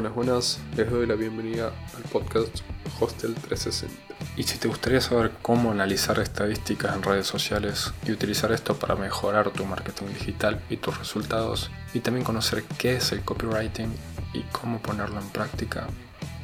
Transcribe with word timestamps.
Buenas, 0.00 0.16
buenas, 0.16 0.60
les 0.78 0.90
doy 0.90 1.06
la 1.06 1.14
bienvenida 1.14 1.74
al 1.94 2.02
podcast 2.04 2.60
Hostel 3.00 3.34
360. 3.34 4.14
Y 4.34 4.44
si 4.44 4.56
te 4.56 4.66
gustaría 4.66 5.02
saber 5.02 5.32
cómo 5.42 5.72
analizar 5.72 6.18
estadísticas 6.20 6.96
en 6.96 7.02
redes 7.02 7.26
sociales 7.26 7.92
y 8.06 8.12
utilizar 8.12 8.50
esto 8.50 8.74
para 8.78 8.96
mejorar 8.96 9.50
tu 9.50 9.66
marketing 9.66 10.06
digital 10.06 10.58
y 10.70 10.78
tus 10.78 10.96
resultados, 10.96 11.70
y 11.92 12.00
también 12.00 12.24
conocer 12.24 12.64
qué 12.78 12.96
es 12.96 13.12
el 13.12 13.20
copywriting 13.20 13.92
y 14.32 14.40
cómo 14.44 14.80
ponerlo 14.80 15.20
en 15.20 15.28
práctica, 15.28 15.86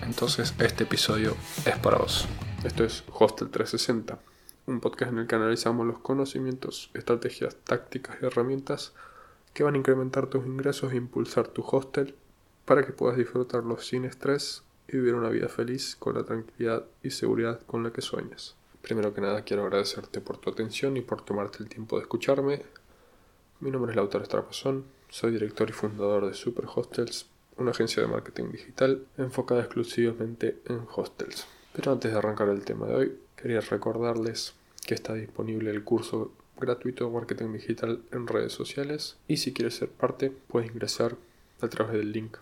entonces 0.03 0.53
este 0.59 0.85
episodio 0.85 1.35
es 1.65 1.79
para 1.79 1.97
vos. 1.97 2.27
Esto 2.63 2.85
es 2.85 3.05
Hostel 3.11 3.49
360, 3.49 4.19
un 4.67 4.81
podcast 4.81 5.13
en 5.13 5.21
el 5.21 5.27
que 5.27 5.37
analizamos 5.37 5.87
los 5.87 6.01
conocimientos, 6.01 6.91
estrategias, 6.93 7.57
tácticas 7.65 8.19
y 8.21 8.27
herramientas 8.27 8.93
que 9.55 9.63
van 9.63 9.77
a 9.77 9.79
incrementar 9.79 10.27
tus 10.27 10.45
ingresos 10.45 10.93
e 10.93 10.97
impulsar 10.97 11.49
tu 11.49 11.65
hostel 11.67 12.17
para 12.67 12.85
que 12.85 12.93
puedas 12.93 13.17
disfrutarlo 13.17 13.79
sin 13.79 14.05
estrés 14.05 14.63
y 14.89 14.97
vivir 14.97 15.15
una 15.15 15.31
vida 15.31 15.49
feliz 15.49 15.97
con 15.97 16.15
la 16.15 16.25
tranquilidad 16.25 16.85
y 17.03 17.11
seguridad 17.11 17.61
con 17.63 17.83
la 17.83 17.93
que 17.93 18.03
sueñas. 18.03 18.57
Primero 18.83 19.15
que 19.15 19.21
nada 19.21 19.43
quiero 19.43 19.63
agradecerte 19.63 20.21
por 20.21 20.39
tu 20.39 20.51
atención 20.51 20.97
y 20.97 21.01
por 21.01 21.25
tomarte 21.25 21.63
el 21.63 21.69
tiempo 21.69 21.97
de 21.97 22.03
escucharme. 22.03 22.63
Mi 23.61 23.71
nombre 23.71 23.93
es 23.93 23.97
Lautaro 23.97 24.25
Estrapazón, 24.25 24.85
soy 25.09 25.33
director 25.33 25.71
y 25.71 25.73
fundador 25.73 26.27
de 26.27 26.35
Super 26.35 26.67
Hostels, 26.73 27.27
una 27.57 27.71
agencia 27.71 28.03
de 28.03 28.09
marketing 28.09 28.51
digital 28.51 29.07
enfocada 29.17 29.63
exclusivamente 29.63 30.59
en 30.67 30.81
hostels. 30.95 31.47
Pero 31.73 31.93
antes 31.93 32.13
de 32.13 32.19
arrancar 32.19 32.49
el 32.49 32.65
tema 32.65 32.87
de 32.87 32.95
hoy, 32.95 33.19
quería 33.37 33.61
recordarles 33.61 34.55
que 34.85 34.95
está 34.95 35.15
disponible 35.15 35.71
el 35.71 35.85
curso 35.85 36.33
gratuito 36.59 37.07
de 37.07 37.13
marketing 37.13 37.53
digital 37.53 38.03
en 38.13 38.27
redes 38.27 38.53
sociales 38.53 39.17
y 39.29 39.37
si 39.39 39.53
quieres 39.53 39.77
ser 39.77 39.89
parte 39.89 40.31
puedes 40.49 40.71
ingresar 40.71 41.17
a 41.61 41.69
través 41.69 41.95
del 41.95 42.13
link 42.13 42.37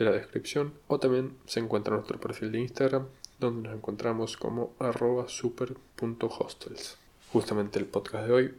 de 0.00 0.06
la 0.06 0.16
descripción 0.16 0.72
o 0.88 0.98
también 0.98 1.36
se 1.44 1.60
encuentra 1.60 1.94
nuestro 1.94 2.18
perfil 2.18 2.50
de 2.50 2.60
Instagram 2.60 3.06
donde 3.38 3.68
nos 3.68 3.76
encontramos 3.76 4.38
como 4.38 4.74
arroba 4.78 5.28
super.hostels. 5.28 6.96
Justamente 7.30 7.78
el 7.78 7.84
podcast 7.84 8.26
de 8.26 8.32
hoy 8.32 8.54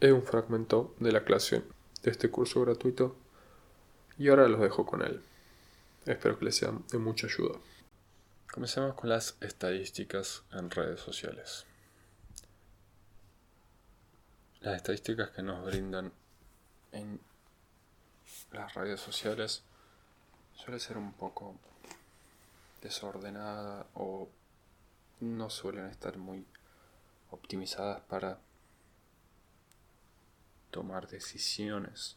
es 0.00 0.12
un 0.12 0.22
fragmento 0.22 0.94
de 0.98 1.12
la 1.12 1.24
clase 1.24 1.62
de 2.02 2.10
este 2.10 2.30
curso 2.30 2.62
gratuito 2.62 3.14
y 4.16 4.28
ahora 4.28 4.48
los 4.48 4.60
dejo 4.60 4.86
con 4.86 5.02
él. 5.02 5.20
Espero 6.06 6.38
que 6.38 6.46
les 6.46 6.56
sea 6.56 6.72
de 6.90 6.96
mucha 6.96 7.26
ayuda. 7.26 7.58
Comencemos 8.50 8.94
con 8.94 9.10
las 9.10 9.36
estadísticas 9.42 10.42
en 10.52 10.70
redes 10.70 11.00
sociales. 11.00 11.66
Las 14.60 14.76
estadísticas 14.76 15.30
que 15.30 15.42
nos 15.42 15.66
brindan 15.66 16.12
en 16.92 17.20
las 18.52 18.72
redes 18.72 19.00
sociales 19.00 19.64
suele 20.58 20.80
ser 20.80 20.98
un 20.98 21.12
poco 21.12 21.54
desordenada 22.82 23.86
o 23.94 24.28
no 25.20 25.50
suelen 25.50 25.86
estar 25.86 26.18
muy 26.18 26.44
optimizadas 27.30 28.00
para 28.02 28.38
tomar 30.70 31.08
decisiones 31.08 32.16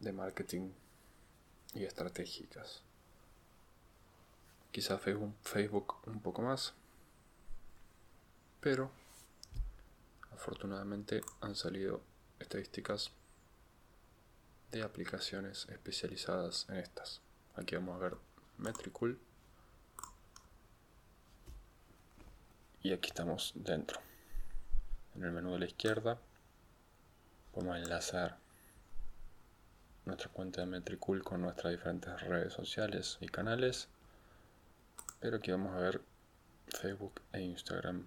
de 0.00 0.12
marketing 0.12 0.72
y 1.74 1.84
estratégicas. 1.84 2.82
Quizá 4.72 4.98
Facebook, 4.98 5.96
un 6.06 6.20
poco 6.20 6.42
más, 6.42 6.74
pero 8.60 8.90
afortunadamente 10.32 11.22
han 11.40 11.54
salido 11.54 12.02
estadísticas 12.40 13.12
de 14.74 14.82
aplicaciones 14.82 15.68
especializadas 15.70 16.66
en 16.68 16.78
estas. 16.78 17.20
Aquí 17.54 17.76
vamos 17.76 17.94
a 17.94 17.98
ver 17.98 18.16
Metricool. 18.58 19.20
Y 22.82 22.92
aquí 22.92 23.08
estamos 23.08 23.52
dentro. 23.54 24.00
En 25.14 25.22
el 25.22 25.30
menú 25.30 25.52
de 25.52 25.60
la 25.60 25.66
izquierda 25.66 26.18
podemos 27.52 27.76
enlazar 27.76 28.36
nuestra 30.06 30.28
cuenta 30.30 30.62
de 30.62 30.66
Metricool 30.66 31.22
con 31.22 31.40
nuestras 31.40 31.70
diferentes 31.70 32.20
redes 32.22 32.52
sociales 32.52 33.18
y 33.20 33.28
canales. 33.28 33.88
Pero 35.20 35.36
aquí 35.36 35.52
vamos 35.52 35.72
a 35.72 35.78
ver 35.78 36.02
Facebook 36.66 37.22
e 37.32 37.40
Instagram 37.42 38.04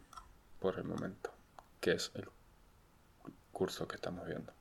por 0.60 0.78
el 0.78 0.84
momento, 0.84 1.32
que 1.80 1.94
es 1.94 2.12
el 2.16 2.28
curso 3.54 3.88
que 3.88 3.96
estamos 3.96 4.28
viendo. 4.28 4.57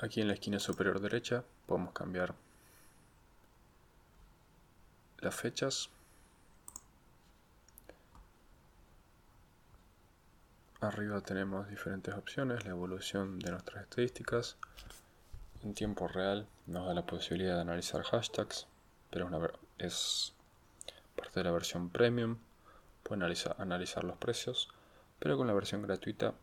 Aquí 0.00 0.20
en 0.20 0.28
la 0.28 0.34
esquina 0.34 0.60
superior 0.60 1.00
derecha 1.00 1.42
podemos 1.66 1.92
cambiar 1.92 2.32
las 5.18 5.34
fechas. 5.34 5.90
Arriba 10.80 11.20
tenemos 11.20 11.68
diferentes 11.68 12.14
opciones, 12.14 12.64
la 12.64 12.70
evolución 12.70 13.40
de 13.40 13.50
nuestras 13.50 13.82
estadísticas. 13.82 14.56
En 15.64 15.74
tiempo 15.74 16.06
real 16.06 16.46
nos 16.66 16.86
da 16.86 16.94
la 16.94 17.04
posibilidad 17.04 17.56
de 17.56 17.62
analizar 17.62 18.04
hashtags, 18.04 18.68
pero 19.10 19.28
es, 19.78 20.32
parte 21.16 21.40
de 21.40 21.44
la 21.44 21.50
versión 21.50 21.90
premium. 21.90 22.38
Puede 23.02 23.20
analizar, 23.22 23.56
analizar 23.58 24.04
los 24.04 24.16
precios, 24.16 24.68
pero 25.18 25.36
con 25.36 25.48
la 25.48 25.54
versión 25.54 25.82
gratuita 25.82 26.34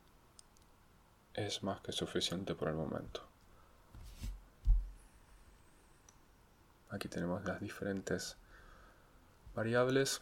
es 1.33 1.63
más 1.63 1.79
que 1.79 1.93
suficiente 1.93 2.53
por 2.53 2.67
el 2.67 2.75
momento. 2.75 3.34
Aquí 6.95 7.09
tenemos 7.09 7.43
las 7.43 7.59
diferentes 7.59 8.37
variables 9.53 10.21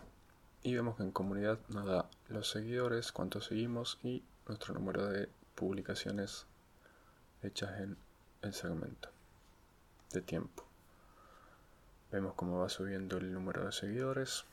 y 0.63 0.73
vemos 0.73 0.97
que 0.97 1.03
en 1.03 1.11
comunidad 1.11 1.59
nos 1.69 1.85
da 1.85 2.09
los 2.29 2.49
seguidores, 2.49 3.11
cuántos 3.11 3.45
seguimos 3.45 3.99
y 4.01 4.23
nuestro 4.47 4.73
número 4.73 5.05
de 5.07 5.29
publicaciones 5.53 6.47
hechas 7.43 7.79
en 7.79 7.95
el 8.41 8.55
segmento 8.55 9.09
de 10.13 10.21
tiempo. 10.21 10.65
Vemos 12.11 12.33
cómo 12.33 12.61
va 12.61 12.69
subiendo 12.69 13.19
el 13.19 13.31
número 13.31 13.65
de 13.65 13.71
seguidores 13.71 14.45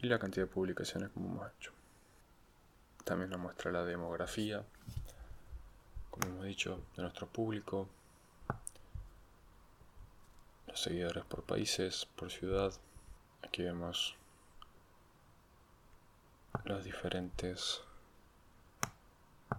y 0.00 0.08
la 0.08 0.18
cantidad 0.18 0.46
de 0.46 0.52
publicaciones 0.52 1.10
como 1.10 1.28
hemos 1.28 1.52
hecho. 1.56 1.70
También 3.04 3.30
nos 3.30 3.38
muestra 3.38 3.70
la 3.70 3.84
demografía, 3.84 4.64
como 6.10 6.26
hemos 6.26 6.44
dicho, 6.44 6.82
de 6.96 7.02
nuestro 7.02 7.28
público, 7.28 7.88
seguidores 10.80 11.24
por 11.24 11.42
países, 11.42 12.06
por 12.16 12.30
ciudad. 12.30 12.72
Aquí 13.42 13.62
vemos 13.62 14.16
los 16.64 16.84
diferentes 16.84 17.82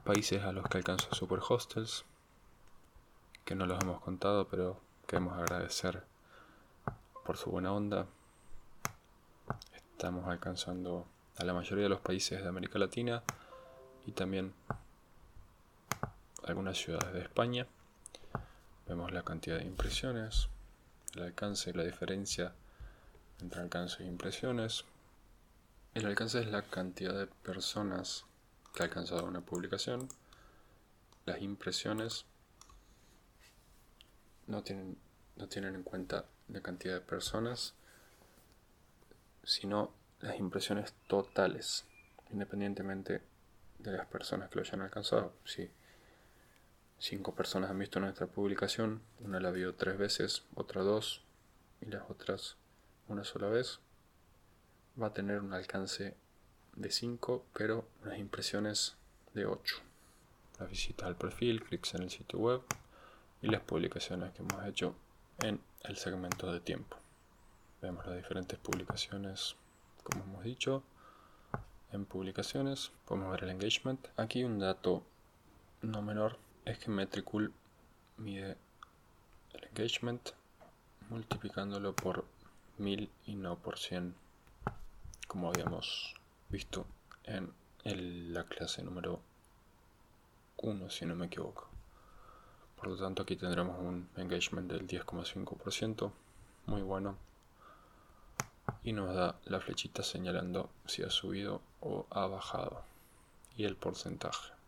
países 0.03 0.43
a 0.43 0.51
los 0.51 0.67
que 0.67 0.77
alcanza 0.77 1.13
Super 1.13 1.39
Hostels, 1.47 2.05
que 3.45 3.55
no 3.55 3.65
los 3.65 3.81
hemos 3.83 4.01
contado, 4.01 4.47
pero 4.47 4.79
queremos 5.07 5.37
agradecer 5.37 6.03
por 7.25 7.38
su 7.38 7.51
buena 7.51 7.71
onda. 7.71 8.07
Estamos 9.75 10.27
alcanzando 10.27 11.05
a 11.38 11.43
la 11.43 11.53
mayoría 11.53 11.83
de 11.83 11.89
los 11.89 12.01
países 12.01 12.41
de 12.41 12.47
América 12.47 12.79
Latina 12.79 13.23
y 14.05 14.11
también 14.13 14.53
algunas 16.47 16.77
ciudades 16.77 17.13
de 17.13 17.21
España. 17.21 17.67
Vemos 18.88 19.11
la 19.11 19.23
cantidad 19.23 19.57
de 19.57 19.65
impresiones, 19.65 20.49
el 21.16 21.23
alcance 21.23 21.69
y 21.69 21.73
la 21.73 21.83
diferencia 21.83 22.53
entre 23.41 23.61
alcance 23.61 24.03
e 24.03 24.07
impresiones. 24.07 24.86
El 25.94 26.06
alcance 26.06 26.39
es 26.39 26.47
la 26.47 26.62
cantidad 26.62 27.18
de 27.18 27.27
personas 27.27 28.25
que 28.74 28.83
ha 28.83 28.86
alcanzado 28.86 29.25
una 29.25 29.41
publicación. 29.41 30.07
Las 31.25 31.41
impresiones 31.41 32.25
no 34.47 34.63
tienen, 34.63 34.97
no 35.36 35.47
tienen 35.47 35.75
en 35.75 35.83
cuenta 35.83 36.25
la 36.47 36.62
cantidad 36.62 36.94
de 36.94 37.01
personas, 37.01 37.74
sino 39.44 39.94
las 40.19 40.38
impresiones 40.39 40.94
totales, 41.07 41.86
independientemente 42.31 43.21
de 43.80 43.91
las 43.91 44.07
personas 44.07 44.50
que 44.50 44.56
lo 44.56 44.62
hayan 44.62 44.81
alcanzado. 44.81 45.33
Si 45.45 45.69
Cinco 47.01 47.33
personas 47.33 47.71
han 47.71 47.80
visto 47.80 48.00
nuestra 48.00 48.27
publicación, 48.27 49.01
una 49.21 49.39
la 49.39 49.50
vio 49.50 49.74
tres 49.74 49.98
veces, 49.98 50.44
otra 50.53 50.83
dos 50.83 51.24
y 51.81 51.88
las 51.88 52.07
otras 52.12 52.57
una 53.07 53.24
sola 53.24 53.48
vez. 53.48 53.80
Va 55.01 55.07
a 55.07 55.13
tener 55.13 55.39
un 55.39 55.51
alcance 55.51 56.15
de 56.75 56.92
5, 56.92 57.44
pero 57.53 57.88
unas 58.03 58.19
impresiones 58.19 58.98
de 59.33 59.48
8. 59.48 59.77
La 60.59 60.68
visita 60.68 61.07
al 61.07 61.15
perfil, 61.15 61.63
clics 61.63 61.95
en 61.95 62.03
el 62.03 62.12
sitio 62.12 62.38
web 62.38 62.62
y 63.42 63.48
las 63.48 63.62
publicaciones 63.62 64.31
que 64.33 64.44
hemos 64.44 64.63
hecho 64.68 64.94
en 65.39 65.59
el 65.83 65.98
segmento 65.98 66.53
de 66.53 66.59
tiempo. 66.59 66.98
Vemos 67.81 68.06
las 68.06 68.15
diferentes 68.15 68.59
publicaciones, 68.59 69.56
como 70.03 70.24
hemos 70.24 70.44
dicho. 70.44 70.83
En 71.94 72.06
publicaciones 72.06 72.92
podemos 73.07 73.31
ver 73.31 73.45
el 73.45 73.50
engagement. 73.50 74.07
Aquí 74.18 74.44
un 74.44 74.59
dato 74.59 75.03
no 75.81 76.03
menor 76.03 76.38
es 76.66 76.78
que 76.78 76.92
Metricool 76.92 77.54
mide 78.18 78.58
el 79.54 79.63
engagement 79.66 80.30
multiplicándolo 81.10 81.96
por 81.96 82.25
1000 82.78 83.10
y 83.25 83.36
no 83.36 83.58
por 83.58 83.80
100 83.80 84.16
como 85.28 85.50
habíamos 85.50 86.16
visto 86.50 86.86
en 87.24 87.54
la 87.84 88.44
clase 88.46 88.84
número 88.84 89.22
1 90.58 90.90
si 90.90 91.06
no 91.06 91.16
me 91.16 91.25
equivoco. 91.25 91.68
Por 92.75 92.90
lo 92.90 92.98
tanto 92.98 93.24
aquí 93.24 93.36
tendremos 93.36 93.80
un 93.80 94.10
engagement 94.18 94.72
del 94.72 94.88
10,5% 94.88 96.12
muy 96.68 96.81
bueno 96.81 97.18
y 98.84 98.94
nos 98.94 99.13
da 99.16 99.40
la 99.46 99.60
flechita 99.60 100.04
señalando 100.04 100.69
si 100.86 101.04
ha 101.04 101.10
subido 101.10 101.62
o 101.80 102.06
ha 102.12 102.28
bajado 102.28 102.84
y 103.56 103.66
el 103.66 103.75
porcentaje 103.75 104.61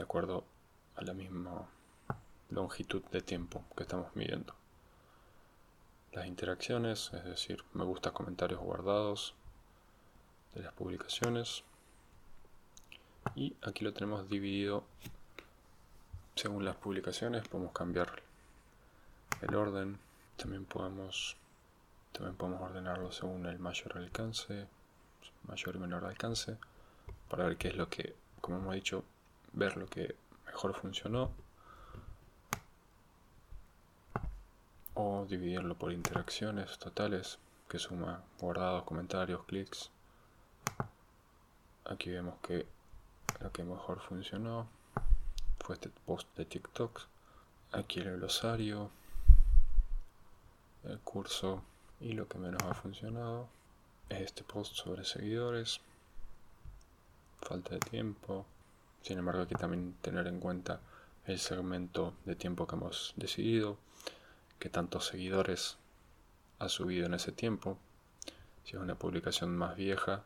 de 0.00 0.04
acuerdo 0.04 0.44
a 0.96 1.04
la 1.04 1.12
misma 1.12 1.68
longitud 2.48 3.02
de 3.12 3.20
tiempo 3.20 3.62
que 3.76 3.82
estamos 3.82 4.16
midiendo. 4.16 4.54
Las 6.12 6.26
interacciones, 6.26 7.10
es 7.12 7.22
decir, 7.22 7.62
me 7.74 7.84
gusta, 7.84 8.10
comentarios 8.12 8.60
guardados 8.60 9.34
de 10.54 10.62
las 10.62 10.72
publicaciones. 10.72 11.64
Y 13.34 13.54
aquí 13.60 13.84
lo 13.84 13.92
tenemos 13.92 14.26
dividido 14.30 14.84
según 16.34 16.64
las 16.64 16.76
publicaciones. 16.76 17.46
Podemos 17.46 17.72
cambiar 17.72 18.22
el 19.42 19.54
orden. 19.54 19.98
También 20.38 20.64
podemos, 20.64 21.36
también 22.12 22.36
podemos 22.36 22.62
ordenarlo 22.62 23.12
según 23.12 23.44
el 23.44 23.58
mayor 23.58 23.98
alcance, 23.98 24.66
mayor 25.46 25.76
y 25.76 25.78
menor 25.78 26.06
alcance, 26.06 26.56
para 27.28 27.44
ver 27.44 27.58
qué 27.58 27.68
es 27.68 27.76
lo 27.76 27.90
que, 27.90 28.14
como 28.40 28.56
hemos 28.56 28.74
dicho, 28.74 29.04
ver 29.52 29.76
lo 29.76 29.86
que 29.86 30.14
mejor 30.46 30.74
funcionó 30.74 31.30
o 34.94 35.24
dividirlo 35.28 35.76
por 35.76 35.92
interacciones 35.92 36.78
totales 36.78 37.38
que 37.68 37.78
suma 37.78 38.22
guardados, 38.40 38.84
comentarios, 38.84 39.44
clics. 39.44 39.90
Aquí 41.84 42.10
vemos 42.10 42.34
que 42.42 42.66
lo 43.40 43.52
que 43.52 43.62
mejor 43.62 44.00
funcionó 44.00 44.68
fue 45.60 45.76
este 45.76 45.90
post 46.04 46.28
de 46.36 46.44
TikTok. 46.44 47.02
Aquí 47.72 48.00
el 48.00 48.16
glosario, 48.16 48.90
el 50.84 50.98
curso 51.00 51.62
y 52.00 52.12
lo 52.12 52.26
que 52.28 52.38
menos 52.38 52.62
ha 52.64 52.74
funcionado 52.74 53.48
es 54.08 54.20
este 54.22 54.42
post 54.42 54.74
sobre 54.74 55.04
seguidores, 55.04 55.80
falta 57.40 57.74
de 57.74 57.80
tiempo. 57.80 58.44
Sin 59.02 59.18
embargo, 59.18 59.42
aquí 59.42 59.54
también 59.54 59.94
tener 60.02 60.26
en 60.26 60.40
cuenta 60.40 60.80
el 61.26 61.38
segmento 61.38 62.14
de 62.24 62.36
tiempo 62.36 62.66
que 62.66 62.76
hemos 62.76 63.14
decidido 63.16 63.78
que 64.58 64.68
tantos 64.68 65.06
seguidores 65.06 65.78
ha 66.58 66.68
subido 66.68 67.06
en 67.06 67.14
ese 67.14 67.32
tiempo. 67.32 67.78
Si 68.64 68.76
es 68.76 68.82
una 68.82 68.94
publicación 68.94 69.56
más 69.56 69.74
vieja, 69.76 70.22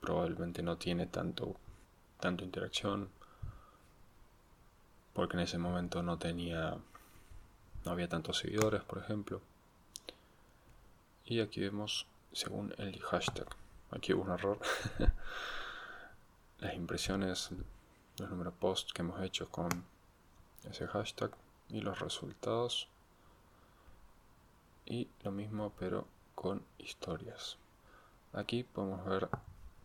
probablemente 0.00 0.62
no 0.62 0.76
tiene 0.76 1.06
tanto, 1.06 1.54
tanto 2.18 2.44
interacción, 2.44 3.08
porque 5.14 5.36
en 5.36 5.44
ese 5.44 5.58
momento 5.58 6.02
no 6.02 6.18
tenía, 6.18 6.76
no 7.84 7.90
había 7.90 8.08
tantos 8.08 8.38
seguidores, 8.38 8.82
por 8.82 8.98
ejemplo. 8.98 9.40
Y 11.24 11.40
aquí 11.40 11.60
vemos 11.60 12.06
según 12.32 12.74
el 12.78 13.00
hashtag. 13.00 13.46
Aquí 13.92 14.12
hubo 14.12 14.22
un 14.22 14.32
error. 14.32 14.58
Las 16.58 16.74
impresiones, 16.74 17.50
los 18.18 18.30
números 18.30 18.54
post 18.60 18.92
que 18.92 19.02
hemos 19.02 19.20
hecho 19.22 19.48
con 19.48 19.68
ese 20.70 20.86
hashtag 20.86 21.30
y 21.68 21.80
los 21.80 21.98
resultados 22.00 22.88
y 24.86 25.08
lo 25.22 25.30
mismo 25.30 25.72
pero 25.78 26.06
con 26.34 26.62
historias. 26.78 27.56
Aquí 28.32 28.64
podemos 28.64 29.04
ver 29.04 29.28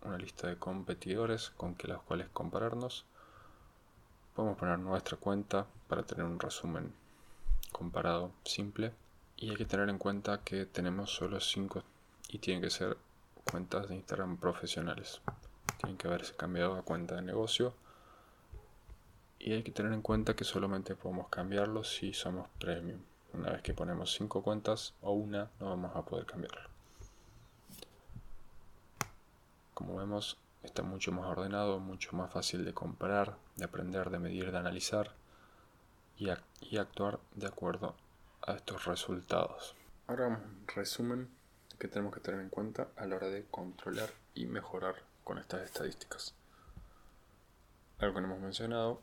una 0.03 0.17
lista 0.17 0.47
de 0.47 0.57
competidores 0.57 1.49
con 1.51 1.75
que 1.75 1.87
las 1.87 1.99
cuales 1.99 2.29
compararnos. 2.29 3.05
Podemos 4.35 4.57
poner 4.57 4.79
nuestra 4.79 5.17
cuenta 5.17 5.67
para 5.87 6.03
tener 6.03 6.25
un 6.25 6.39
resumen 6.39 6.93
comparado 7.71 8.31
simple. 8.43 8.93
Y 9.35 9.49
hay 9.49 9.55
que 9.55 9.65
tener 9.65 9.89
en 9.89 9.97
cuenta 9.97 10.41
que 10.43 10.65
tenemos 10.65 11.11
solo 11.11 11.39
5 11.39 11.83
y 12.29 12.39
tienen 12.39 12.63
que 12.63 12.69
ser 12.69 12.97
cuentas 13.51 13.87
de 13.87 13.95
Instagram 13.95 14.37
profesionales. 14.37 15.21
Tienen 15.77 15.97
que 15.97 16.07
haberse 16.07 16.35
cambiado 16.35 16.75
a 16.75 16.81
cuenta 16.81 17.15
de 17.15 17.21
negocio. 17.21 17.73
Y 19.39 19.53
hay 19.53 19.63
que 19.63 19.71
tener 19.71 19.93
en 19.93 20.01
cuenta 20.01 20.35
que 20.35 20.43
solamente 20.43 20.95
podemos 20.95 21.29
cambiarlo 21.29 21.83
si 21.83 22.13
somos 22.13 22.49
premium. 22.59 22.99
Una 23.33 23.51
vez 23.51 23.61
que 23.61 23.73
ponemos 23.73 24.13
5 24.13 24.41
cuentas 24.41 24.93
o 25.01 25.11
una, 25.11 25.49
no 25.59 25.69
vamos 25.69 25.95
a 25.95 26.03
poder 26.03 26.25
cambiarlo. 26.25 26.69
Como 29.73 29.95
vemos, 29.95 30.37
está 30.63 30.81
mucho 30.81 31.11
más 31.11 31.25
ordenado, 31.25 31.79
mucho 31.79 32.15
más 32.15 32.31
fácil 32.31 32.65
de 32.65 32.73
comparar, 32.73 33.37
de 33.55 33.65
aprender, 33.65 34.09
de 34.09 34.19
medir, 34.19 34.51
de 34.51 34.57
analizar 34.57 35.13
y, 36.17 36.29
actuar 36.77 37.19
de 37.35 37.47
acuerdo 37.47 37.95
a 38.41 38.53
estos 38.53 38.85
resultados. 38.85 39.75
Ahora 40.07 40.27
un 40.27 40.65
resumen 40.75 41.29
que 41.77 41.87
tenemos 41.87 42.13
que 42.13 42.21
tener 42.21 42.41
en 42.41 42.49
cuenta 42.49 42.87
a 42.95 43.05
la 43.05 43.17
hora 43.17 43.27
de 43.27 43.45
controlar 43.45 44.09
y 44.33 44.47
mejorar 44.47 44.95
con 45.23 45.37
estas 45.37 45.61
estadísticas. 45.61 46.33
Algo 47.99 48.15
que 48.15 48.21
no 48.21 48.27
hemos 48.27 48.41
mencionado 48.41 49.01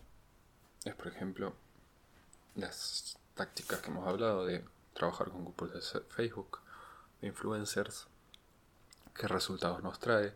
es, 0.85 0.95
por 0.95 1.09
ejemplo, 1.09 1.55
las 2.55 3.19
tácticas 3.35 3.81
que 3.81 3.91
hemos 3.91 4.07
hablado 4.07 4.47
de 4.47 4.65
trabajar 4.93 5.31
con 5.31 5.45
grupos 5.45 5.73
de 5.73 5.81
Facebook, 6.09 6.61
de 7.21 7.29
influencers, 7.29 8.07
qué 9.15 9.27
resultados 9.27 9.83
nos 9.83 9.99
trae, 9.99 10.35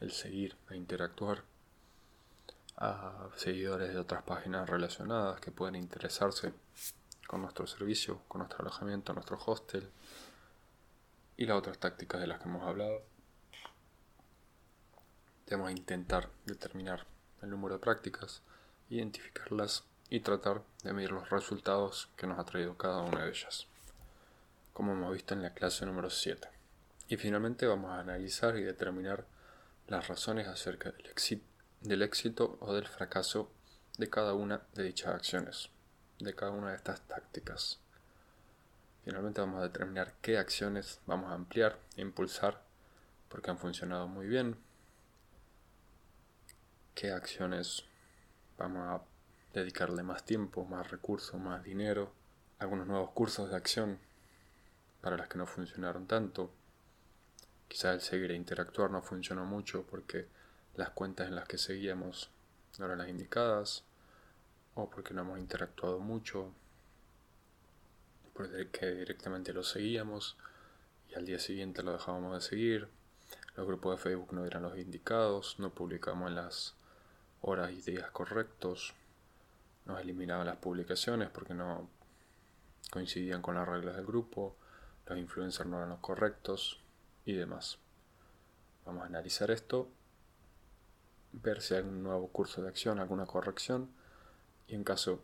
el 0.00 0.12
seguir 0.12 0.56
e 0.70 0.76
interactuar 0.76 1.42
a 2.76 3.28
seguidores 3.36 3.92
de 3.94 3.98
otras 3.98 4.22
páginas 4.22 4.68
relacionadas 4.68 5.40
que 5.40 5.50
pueden 5.50 5.76
interesarse 5.76 6.52
con 7.26 7.40
nuestro 7.40 7.66
servicio, 7.66 8.20
con 8.28 8.40
nuestro 8.40 8.60
alojamiento, 8.60 9.14
nuestro 9.14 9.38
hostel 9.44 9.90
y 11.36 11.46
las 11.46 11.56
otras 11.56 11.78
tácticas 11.78 12.20
de 12.20 12.26
las 12.26 12.38
que 12.38 12.48
hemos 12.48 12.62
hablado. 12.66 13.02
Debemos 15.46 15.70
intentar 15.70 16.28
determinar 16.44 17.06
el 17.42 17.50
número 17.50 17.76
de 17.76 17.80
prácticas, 17.80 18.42
identificarlas 18.88 19.84
y 20.08 20.20
tratar 20.20 20.62
de 20.84 20.92
medir 20.92 21.12
los 21.12 21.30
resultados 21.30 22.08
que 22.16 22.26
nos 22.26 22.38
ha 22.38 22.44
traído 22.44 22.76
cada 22.76 23.02
una 23.02 23.24
de 23.24 23.30
ellas, 23.30 23.66
como 24.72 24.92
hemos 24.92 25.12
visto 25.12 25.34
en 25.34 25.42
la 25.42 25.54
clase 25.54 25.84
número 25.86 26.10
7. 26.10 26.48
Y 27.08 27.16
finalmente 27.16 27.66
vamos 27.66 27.90
a 27.90 28.00
analizar 28.00 28.56
y 28.56 28.62
determinar 28.62 29.24
las 29.88 30.08
razones 30.08 30.48
acerca 30.48 30.90
del, 30.90 31.42
del 31.80 32.02
éxito 32.02 32.58
o 32.60 32.74
del 32.74 32.86
fracaso 32.86 33.50
de 33.98 34.10
cada 34.10 34.34
una 34.34 34.62
de 34.74 34.84
dichas 34.84 35.14
acciones, 35.14 35.70
de 36.18 36.34
cada 36.34 36.52
una 36.52 36.70
de 36.70 36.76
estas 36.76 37.00
tácticas. 37.02 37.80
Finalmente 39.04 39.40
vamos 39.40 39.60
a 39.60 39.64
determinar 39.64 40.14
qué 40.20 40.36
acciones 40.36 41.00
vamos 41.06 41.30
a 41.30 41.34
ampliar 41.34 41.78
e 41.96 42.02
impulsar 42.02 42.62
porque 43.28 43.50
han 43.50 43.58
funcionado 43.58 44.08
muy 44.08 44.26
bien, 44.26 44.56
qué 46.94 47.12
acciones 47.12 47.84
vamos 48.58 48.88
a 48.88 49.02
dedicarle 49.52 50.02
más 50.02 50.24
tiempo, 50.24 50.64
más 50.64 50.90
recursos, 50.90 51.40
más 51.40 51.62
dinero, 51.64 52.12
algunos 52.58 52.86
nuevos 52.86 53.10
cursos 53.10 53.50
de 53.50 53.56
acción 53.56 53.98
para 55.00 55.16
las 55.16 55.28
que 55.28 55.38
no 55.38 55.46
funcionaron 55.46 56.06
tanto. 56.06 56.50
Quizá 57.68 57.92
el 57.92 58.00
seguir 58.00 58.30
e 58.30 58.34
interactuar 58.34 58.90
no 58.90 59.02
funcionó 59.02 59.44
mucho 59.44 59.84
porque 59.84 60.26
las 60.74 60.90
cuentas 60.90 61.28
en 61.28 61.34
las 61.34 61.48
que 61.48 61.58
seguíamos 61.58 62.30
no 62.78 62.86
eran 62.86 62.98
las 62.98 63.08
indicadas 63.08 63.84
o 64.74 64.90
porque 64.90 65.14
no 65.14 65.22
hemos 65.22 65.38
interactuado 65.38 65.98
mucho, 65.98 66.52
porque 68.34 68.94
directamente 68.94 69.52
lo 69.54 69.62
seguíamos 69.62 70.36
y 71.10 71.14
al 71.14 71.24
día 71.24 71.38
siguiente 71.38 71.82
lo 71.82 71.92
dejábamos 71.92 72.34
de 72.34 72.40
seguir. 72.40 72.88
Los 73.56 73.66
grupos 73.66 73.96
de 73.96 74.02
Facebook 74.02 74.34
no 74.34 74.44
eran 74.44 74.62
los 74.62 74.76
indicados, 74.76 75.58
no 75.58 75.70
publicamos 75.70 76.28
en 76.28 76.34
las 76.34 76.74
horas 77.46 77.70
y 77.70 77.80
días 77.80 78.10
correctos 78.10 78.92
nos 79.84 80.00
eliminaban 80.00 80.46
las 80.46 80.56
publicaciones 80.56 81.30
porque 81.30 81.54
no 81.54 81.88
coincidían 82.90 83.40
con 83.40 83.54
las 83.54 83.68
reglas 83.68 83.94
del 83.94 84.04
grupo, 84.04 84.56
los 85.06 85.16
influencers 85.16 85.68
no 85.68 85.76
eran 85.76 85.90
los 85.90 86.00
correctos 86.00 86.80
y 87.24 87.34
demás. 87.34 87.78
Vamos 88.84 89.04
a 89.04 89.06
analizar 89.06 89.52
esto, 89.52 89.88
ver 91.32 91.62
si 91.62 91.74
hay 91.74 91.82
un 91.82 92.02
nuevo 92.02 92.28
curso 92.28 92.62
de 92.62 92.68
acción, 92.68 92.98
alguna 92.98 93.26
corrección 93.26 93.90
y 94.66 94.74
en 94.74 94.82
caso 94.82 95.22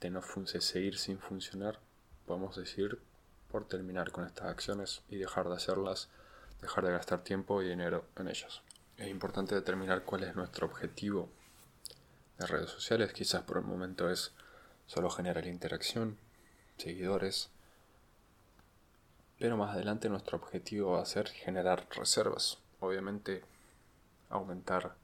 de 0.00 0.10
no 0.10 0.20
seguir 0.22 0.98
sin 0.98 1.18
funcionar, 1.18 1.78
podemos 2.26 2.56
decir 2.56 3.00
por 3.50 3.66
terminar 3.66 4.12
con 4.12 4.26
estas 4.26 4.48
acciones 4.48 5.02
y 5.08 5.16
dejar 5.16 5.48
de 5.48 5.54
hacerlas, 5.54 6.10
dejar 6.60 6.84
de 6.84 6.92
gastar 6.92 7.24
tiempo 7.24 7.62
y 7.62 7.68
dinero 7.68 8.04
en 8.16 8.28
ellas. 8.28 8.60
Es 8.98 9.08
importante 9.08 9.54
determinar 9.54 10.04
cuál 10.04 10.24
es 10.24 10.36
nuestro 10.36 10.66
objetivo 10.66 11.30
de 12.38 12.46
redes 12.46 12.70
sociales, 12.70 13.12
quizás 13.12 13.42
por 13.42 13.58
el 13.58 13.64
momento 13.64 14.10
es 14.10 14.32
solo 14.86 15.10
generar 15.10 15.46
interacción, 15.46 16.18
seguidores. 16.76 17.50
Pero 19.38 19.56
más 19.56 19.74
adelante 19.74 20.08
nuestro 20.08 20.38
objetivo 20.38 20.92
va 20.92 21.02
a 21.02 21.06
ser 21.06 21.28
generar 21.28 21.86
reservas. 21.90 22.58
Obviamente 22.80 23.42
aumentar 24.30 24.94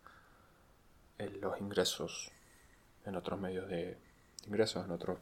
los 1.19 1.61
ingresos 1.61 2.31
en 3.05 3.17
otros 3.17 3.41
medios 3.41 3.69
de 3.69 3.99
ingresos, 4.47 4.85
en 4.85 4.93
otros 4.93 5.19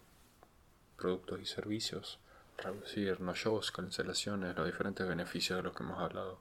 productos 0.97 1.40
y 1.40 1.47
servicios, 1.47 2.19
reducir 2.59 3.21
no 3.21 3.35
shows, 3.35 3.73
cancelaciones, 3.73 4.57
los 4.57 4.66
diferentes 4.66 5.07
beneficios 5.07 5.57
de 5.59 5.62
los 5.62 5.75
que 5.75 5.83
hemos 5.83 5.99
hablado 5.99 6.38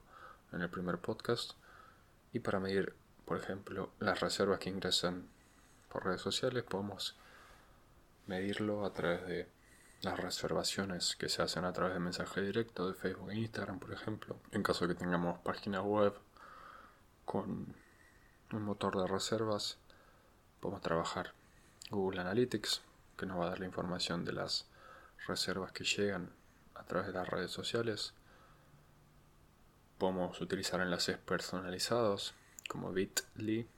en 0.52 0.62
el 0.62 0.70
primer 0.70 0.98
podcast 0.98 1.52
y 2.32 2.40
para 2.40 2.60
medir, 2.60 2.94
por 3.24 3.38
ejemplo, 3.38 3.90
las 3.98 4.20
reservas 4.20 4.58
que 4.58 4.70
ingresan 4.70 5.28
por 5.92 6.06
redes 6.06 6.22
sociales, 6.22 6.64
podemos 6.64 7.14
medirlo 8.26 8.86
a 8.86 8.92
través 8.94 9.26
de 9.26 9.48
las 10.00 10.18
reservaciones 10.18 11.16
que 11.16 11.28
se 11.28 11.42
hacen 11.42 11.64
a 11.64 11.72
través 11.72 11.92
de 11.92 12.00
mensaje 12.00 12.40
directo 12.40 12.88
de 12.88 12.94
Facebook 12.94 13.30
e 13.30 13.36
Instagram, 13.36 13.78
por 13.78 13.92
ejemplo. 13.92 14.36
En 14.52 14.62
caso 14.62 14.86
de 14.86 14.94
que 14.94 15.00
tengamos 15.00 15.38
página 15.40 15.82
web 15.82 16.14
con 17.26 17.74
un 18.52 18.62
motor 18.62 18.98
de 18.98 19.06
reservas, 19.06 19.76
podemos 20.60 20.80
trabajar 20.80 21.34
Google 21.90 22.22
Analytics, 22.22 22.80
que 23.18 23.26
nos 23.26 23.38
va 23.38 23.46
a 23.46 23.48
dar 23.50 23.60
la 23.60 23.66
información 23.66 24.24
de 24.24 24.32
las 24.32 24.66
reservas 25.26 25.72
que 25.72 25.84
llegan 25.84 26.30
a 26.74 26.84
través 26.84 27.08
de 27.08 27.12
las 27.12 27.28
redes 27.28 27.50
sociales. 27.50 28.14
Podemos 29.98 30.40
utilizar 30.40 30.80
enlaces 30.80 31.18
personalizados 31.18 32.34
como 32.68 32.92
bit.ly, 32.92 33.68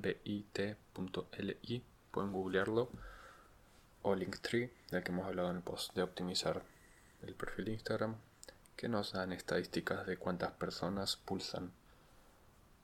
bit.li, 0.00 1.84
pueden 2.10 2.32
googlearlo, 2.32 2.90
o 4.02 4.14
Linktree, 4.14 4.72
del 4.90 5.02
que 5.02 5.12
hemos 5.12 5.26
hablado 5.26 5.50
en 5.50 5.56
el 5.56 5.62
post 5.62 5.94
de 5.94 6.02
optimizar 6.02 6.62
el 7.22 7.34
perfil 7.34 7.66
de 7.66 7.72
Instagram, 7.72 8.16
que 8.76 8.88
nos 8.88 9.12
dan 9.12 9.32
estadísticas 9.32 10.06
de 10.06 10.16
cuántas 10.16 10.52
personas 10.52 11.16
pulsan 11.16 11.72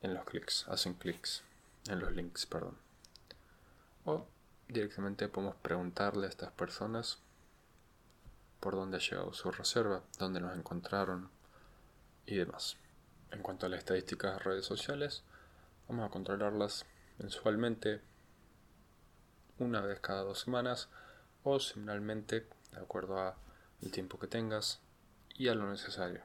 en 0.03 0.15
los 0.15 0.25
clics, 0.25 0.69
hacen 0.69 0.95
clics 0.95 1.43
en 1.89 2.01
los 2.01 2.13
links, 2.13 2.47
perdón. 2.47 2.77
O 4.05 4.27
directamente 4.69 5.29
podemos 5.29 5.57
preguntarle 5.57 6.27
a 6.27 6.29
estas 6.29 6.53
personas 6.53 7.19
por 8.61 8.75
dónde 8.75 8.99
ha 8.99 9.01
llegado 9.01 9.33
su 9.33 9.51
reserva, 9.51 10.03
dónde 10.19 10.41
nos 10.41 10.57
encontraron 10.57 11.31
y 12.27 12.37
demás. 12.37 12.77
En 13.31 13.43
cuanto 13.43 13.67
a 13.67 13.69
las 13.69 13.79
estadísticas 13.79 14.35
de 14.35 14.39
redes 14.41 14.67
sociales, 14.67 15.23
vamos 15.89 16.07
a 16.07 16.11
controlarlas 16.11 16.85
mensualmente, 17.19 18.01
una 19.59 19.81
vez 19.81 20.01
cada 20.01 20.23
dos 20.23 20.41
semanas 20.41 20.89
o 21.45 21.61
semanalmente, 21.61 22.47
de 22.73 22.79
acuerdo 22.79 23.19
a 23.19 23.37
el 23.83 23.91
tiempo 23.91 24.19
que 24.19 24.27
tengas 24.27 24.81
y 25.35 25.49
a 25.49 25.55
lo 25.55 25.71
necesario. 25.71 26.23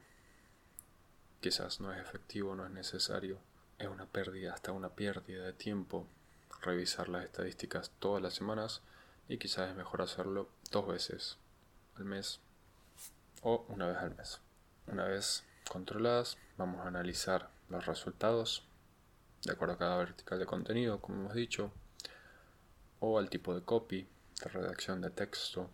Quizás 1.40 1.80
no 1.80 1.92
es 1.92 2.00
efectivo, 2.00 2.54
no 2.54 2.64
es 2.64 2.70
necesario, 2.70 3.38
es 3.78 3.88
una 3.88 4.06
pérdida, 4.06 4.54
hasta 4.54 4.72
una 4.72 4.90
pérdida 4.90 5.44
de 5.44 5.52
tiempo 5.52 6.06
revisar 6.62 7.08
las 7.08 7.24
estadísticas 7.24 7.90
todas 7.98 8.22
las 8.22 8.34
semanas 8.34 8.82
y 9.28 9.38
quizás 9.38 9.70
es 9.70 9.76
mejor 9.76 10.02
hacerlo 10.02 10.48
dos 10.70 10.86
veces 10.86 11.38
al 11.96 12.04
mes 12.04 12.40
o 13.42 13.64
una 13.68 13.88
vez 13.88 13.96
al 13.98 14.14
mes. 14.14 14.40
Una 14.86 15.04
vez 15.04 15.44
controladas, 15.68 16.38
vamos 16.56 16.84
a 16.84 16.88
analizar 16.88 17.50
los 17.68 17.86
resultados 17.86 18.64
de 19.44 19.52
acuerdo 19.52 19.74
a 19.74 19.78
cada 19.78 19.96
vertical 19.96 20.38
de 20.38 20.46
contenido, 20.46 21.00
como 21.00 21.20
hemos 21.20 21.34
dicho, 21.34 21.72
o 23.00 23.18
al 23.18 23.28
tipo 23.28 23.54
de 23.54 23.62
copy, 23.62 24.06
de 24.42 24.50
redacción 24.50 25.00
de 25.00 25.10
texto, 25.10 25.70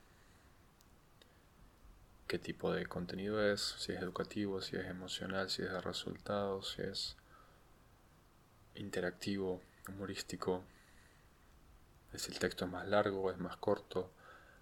qué 2.26 2.38
tipo 2.38 2.72
de 2.72 2.86
contenido 2.86 3.42
es, 3.42 3.60
si 3.78 3.92
es 3.92 4.00
educativo, 4.00 4.60
si 4.60 4.76
es 4.76 4.86
emocional, 4.86 5.50
si 5.50 5.62
es 5.62 5.70
de 5.70 5.80
resultados, 5.80 6.74
si 6.76 6.82
es 6.82 7.16
interactivo, 8.74 9.60
humorístico, 9.88 10.62
es 12.12 12.28
el 12.28 12.38
texto 12.38 12.66
más 12.66 12.86
largo 12.86 13.30
es 13.30 13.38
más 13.38 13.56
corto, 13.56 14.10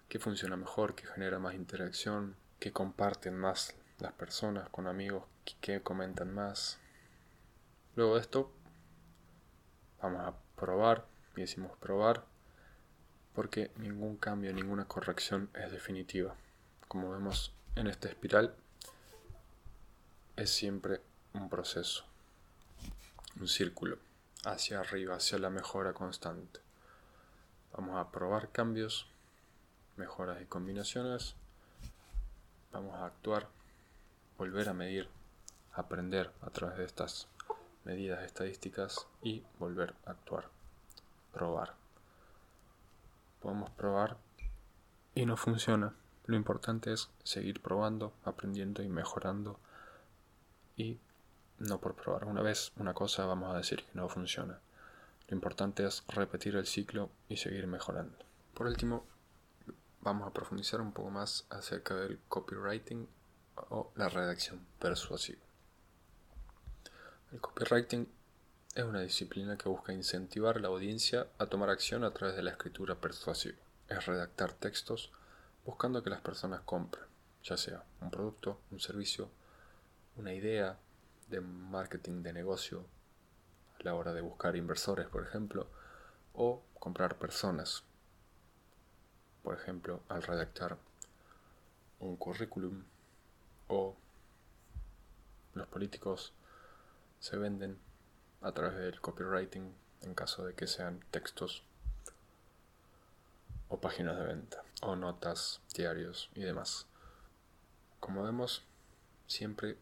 qué 0.09 0.19
funciona 0.19 0.57
mejor, 0.57 0.95
qué 0.95 1.05
genera 1.05 1.39
más 1.39 1.55
interacción, 1.55 2.35
qué 2.59 2.71
comparten 2.71 3.37
más 3.37 3.75
las 3.99 4.13
personas 4.13 4.69
con 4.69 4.87
amigos, 4.87 5.23
qué 5.61 5.81
comentan 5.81 6.33
más. 6.33 6.79
Luego 7.95 8.15
de 8.15 8.21
esto, 8.21 8.51
vamos 10.01 10.27
a 10.27 10.33
probar, 10.55 11.05
y 11.35 11.41
decimos 11.41 11.71
probar, 11.79 12.23
porque 13.33 13.71
ningún 13.77 14.17
cambio, 14.17 14.53
ninguna 14.53 14.85
corrección 14.85 15.49
es 15.53 15.71
definitiva. 15.71 16.35
Como 16.87 17.11
vemos 17.11 17.53
en 17.75 17.87
esta 17.87 18.09
espiral, 18.09 18.55
es 20.35 20.49
siempre 20.49 21.01
un 21.33 21.49
proceso, 21.49 22.05
un 23.39 23.47
círculo, 23.47 23.99
hacia 24.45 24.79
arriba, 24.79 25.15
hacia 25.15 25.37
la 25.39 25.49
mejora 25.49 25.93
constante. 25.93 26.59
Vamos 27.73 27.97
a 27.97 28.11
probar 28.11 28.51
cambios, 28.51 29.07
mejoras 29.97 30.41
y 30.41 30.45
combinaciones. 30.45 31.35
Vamos 32.71 32.95
a 32.95 33.05
actuar, 33.05 33.47
volver 34.37 34.69
a 34.69 34.73
medir, 34.73 35.09
aprender 35.73 36.31
a 36.41 36.49
través 36.49 36.77
de 36.77 36.85
estas 36.85 37.27
medidas 37.87 38.21
estadísticas 38.23 39.07
y 39.21 39.43
volver 39.59 39.95
a 40.05 40.11
actuar. 40.11 40.49
Probar. 41.33 41.73
Podemos 43.41 43.69
probar 43.71 44.17
y 45.15 45.25
no 45.25 45.37
funciona. 45.37 45.93
Lo 46.25 46.35
importante 46.35 46.91
es 46.91 47.09
seguir 47.23 47.61
probando, 47.61 48.11
aprendiendo 48.25 48.83
y 48.83 48.89
mejorando. 48.89 49.57
Y 50.75 50.99
no 51.59 51.79
por 51.79 51.95
probar 51.95 52.25
una 52.25 52.41
vez 52.41 52.73
una 52.75 52.93
cosa 52.93 53.25
vamos 53.25 53.53
a 53.55 53.57
decir 53.57 53.85
que 53.85 53.93
no 53.93 54.09
funciona. 54.09 54.59
Lo 55.29 55.35
importante 55.35 55.85
es 55.85 56.03
repetir 56.09 56.57
el 56.57 56.67
ciclo 56.67 57.09
y 57.29 57.37
seguir 57.37 57.67
mejorando. 57.67 58.17
Por 58.53 58.67
último, 58.67 59.05
vamos 60.01 60.27
a 60.27 60.33
profundizar 60.33 60.81
un 60.81 60.91
poco 60.91 61.09
más 61.09 61.45
acerca 61.49 61.95
del 61.95 62.19
copywriting 62.27 63.07
o 63.69 63.91
la 63.95 64.09
redacción 64.09 64.59
persuasiva. 64.77 65.46
El 67.33 67.41
copywriting 67.41 68.07
es 68.73 68.83
una 68.85 69.01
disciplina 69.01 69.57
que 69.57 69.67
busca 69.67 69.91
incentivar 69.91 70.55
a 70.55 70.59
la 70.61 70.69
audiencia 70.69 71.27
a 71.37 71.47
tomar 71.47 71.69
acción 71.69 72.05
a 72.05 72.13
través 72.13 72.37
de 72.37 72.41
la 72.41 72.51
escritura 72.51 72.95
persuasiva. 72.95 73.57
Es 73.89 74.05
redactar 74.05 74.53
textos 74.53 75.11
buscando 75.65 76.01
que 76.01 76.09
las 76.09 76.21
personas 76.21 76.61
compren, 76.61 77.03
ya 77.43 77.57
sea 77.57 77.83
un 77.99 78.11
producto, 78.11 78.61
un 78.71 78.79
servicio, 78.79 79.29
una 80.15 80.33
idea 80.33 80.77
de 81.27 81.41
marketing 81.41 82.23
de 82.23 82.31
negocio, 82.31 82.85
a 83.77 83.83
la 83.83 83.93
hora 83.93 84.13
de 84.13 84.21
buscar 84.21 84.55
inversores, 84.55 85.07
por 85.07 85.23
ejemplo, 85.23 85.67
o 86.33 86.63
comprar 86.79 87.17
personas. 87.17 87.83
Por 89.43 89.53
ejemplo, 89.53 89.99
al 90.07 90.23
redactar 90.23 90.77
un 91.99 92.15
currículum 92.15 92.85
o 93.67 93.97
los 95.55 95.67
políticos 95.67 96.31
se 97.19 97.37
venden 97.37 97.77
a 98.41 98.51
través 98.51 98.77
del 98.77 99.01
copywriting 99.01 99.73
en 100.01 100.13
caso 100.13 100.45
de 100.45 100.53
que 100.53 100.67
sean 100.67 101.03
textos 101.11 101.63
o 103.69 103.79
páginas 103.79 104.17
de 104.17 104.25
venta 104.25 104.63
o 104.81 104.95
notas, 104.95 105.61
diarios 105.73 106.29
y 106.35 106.41
demás. 106.41 106.85
Como 107.99 108.23
vemos, 108.23 108.63
siempre 109.27 109.77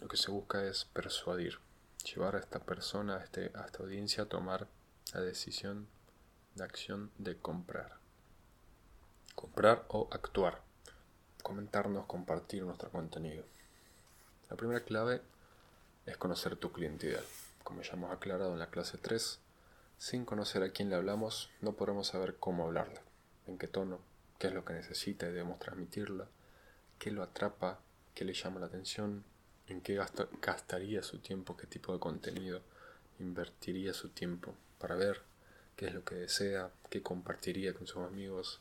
lo 0.00 0.08
que 0.08 0.16
se 0.16 0.30
busca 0.30 0.64
es 0.64 0.84
persuadir 0.84 1.58
llevar 2.04 2.36
a 2.36 2.38
esta 2.38 2.60
persona, 2.60 3.16
a, 3.16 3.24
este, 3.24 3.50
a 3.54 3.64
esta 3.64 3.82
audiencia 3.82 4.24
a 4.24 4.28
tomar 4.28 4.68
la 5.12 5.20
decisión 5.20 5.88
de 6.54 6.64
acción 6.64 7.10
de 7.18 7.36
comprar. 7.36 7.96
Comprar 9.34 9.84
o 9.88 10.08
actuar. 10.10 10.62
Comentarnos, 11.42 12.06
compartir 12.06 12.62
nuestro 12.62 12.90
contenido. 12.90 13.44
La 14.50 14.56
primera 14.56 14.80
clave 14.84 15.22
es 16.08 16.16
conocer 16.16 16.56
tu 16.56 16.72
cliente 16.72 17.06
ideal. 17.06 17.24
Como 17.62 17.82
ya 17.82 17.92
hemos 17.92 18.10
aclarado 18.10 18.52
en 18.52 18.58
la 18.58 18.70
clase 18.70 18.98
3, 18.98 19.38
sin 19.98 20.24
conocer 20.24 20.62
a 20.62 20.70
quién 20.70 20.88
le 20.88 20.96
hablamos, 20.96 21.50
no 21.60 21.72
podremos 21.72 22.08
saber 22.08 22.36
cómo 22.36 22.64
hablarle, 22.64 23.00
en 23.46 23.58
qué 23.58 23.68
tono, 23.68 23.98
qué 24.38 24.48
es 24.48 24.54
lo 24.54 24.64
que 24.64 24.72
necesita 24.72 25.26
y 25.26 25.32
debemos 25.32 25.58
transmitirla, 25.58 26.26
qué 26.98 27.10
lo 27.10 27.22
atrapa, 27.22 27.80
qué 28.14 28.24
le 28.24 28.32
llama 28.32 28.60
la 28.60 28.66
atención, 28.66 29.24
en 29.66 29.82
qué 29.82 30.00
gastaría 30.40 31.02
su 31.02 31.18
tiempo, 31.18 31.56
qué 31.56 31.66
tipo 31.66 31.92
de 31.92 32.00
contenido 32.00 32.62
invertiría 33.18 33.92
su 33.92 34.08
tiempo 34.08 34.54
para 34.78 34.94
ver 34.94 35.20
qué 35.76 35.86
es 35.86 35.94
lo 35.94 36.04
que 36.04 36.14
desea, 36.14 36.70
qué 36.88 37.02
compartiría 37.02 37.74
con 37.74 37.86
sus 37.86 38.02
amigos. 38.02 38.60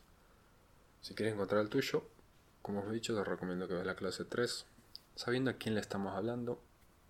Si 1.02 1.14
quieres 1.16 1.34
encontrar 1.34 1.62
el 1.62 1.70
tuyo, 1.70 2.04
como 2.62 2.82
os 2.82 2.88
he 2.88 2.94
dicho, 2.94 3.16
te 3.16 3.24
recomiendo 3.24 3.68
que 3.68 3.76
veas 3.76 3.86
la 3.86 3.96
clase 3.96 4.26
3. 4.26 4.66
Sabiendo 5.16 5.52
a 5.52 5.54
quién 5.54 5.76
le 5.76 5.82
estamos 5.82 6.14
hablando, 6.16 6.60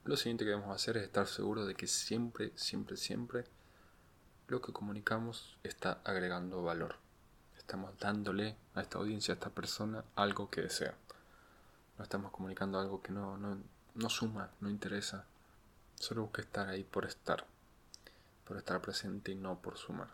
lo 0.07 0.15
siguiente 0.15 0.45
que 0.45 0.51
debemos 0.51 0.73
hacer 0.73 0.95
es 0.95 1.03
estar 1.03 1.27
seguro 1.27 1.65
de 1.65 1.75
que 1.75 1.85
siempre, 1.85 2.53
siempre, 2.55 2.95
siempre 2.95 3.43
lo 4.47 4.61
que 4.61 4.71
comunicamos 4.71 5.57
está 5.63 5.99
agregando 6.05 6.63
valor. 6.63 6.95
estamos 7.57 7.99
dándole 7.99 8.55
a 8.73 8.81
esta 8.81 8.99
audiencia, 8.99 9.33
a 9.33 9.35
esta 9.35 9.49
persona, 9.49 10.05
algo 10.15 10.49
que 10.49 10.61
desea. 10.61 10.95
No 11.97 12.05
estamos 12.05 12.31
comunicando 12.31 12.79
algo 12.79 13.01
que 13.01 13.11
no, 13.11 13.37
no, 13.37 13.57
no 13.95 14.09
suma, 14.09 14.49
no 14.61 14.69
interesa. 14.69 15.25
Solo 15.95 16.21
busca 16.21 16.41
estar 16.41 16.69
ahí 16.69 16.85
por 16.85 17.03
estar, 17.03 17.45
por 18.45 18.55
estar 18.55 18.79
presente 18.79 19.33
y 19.33 19.35
no 19.35 19.59
por 19.59 19.77
sumar. 19.77 20.07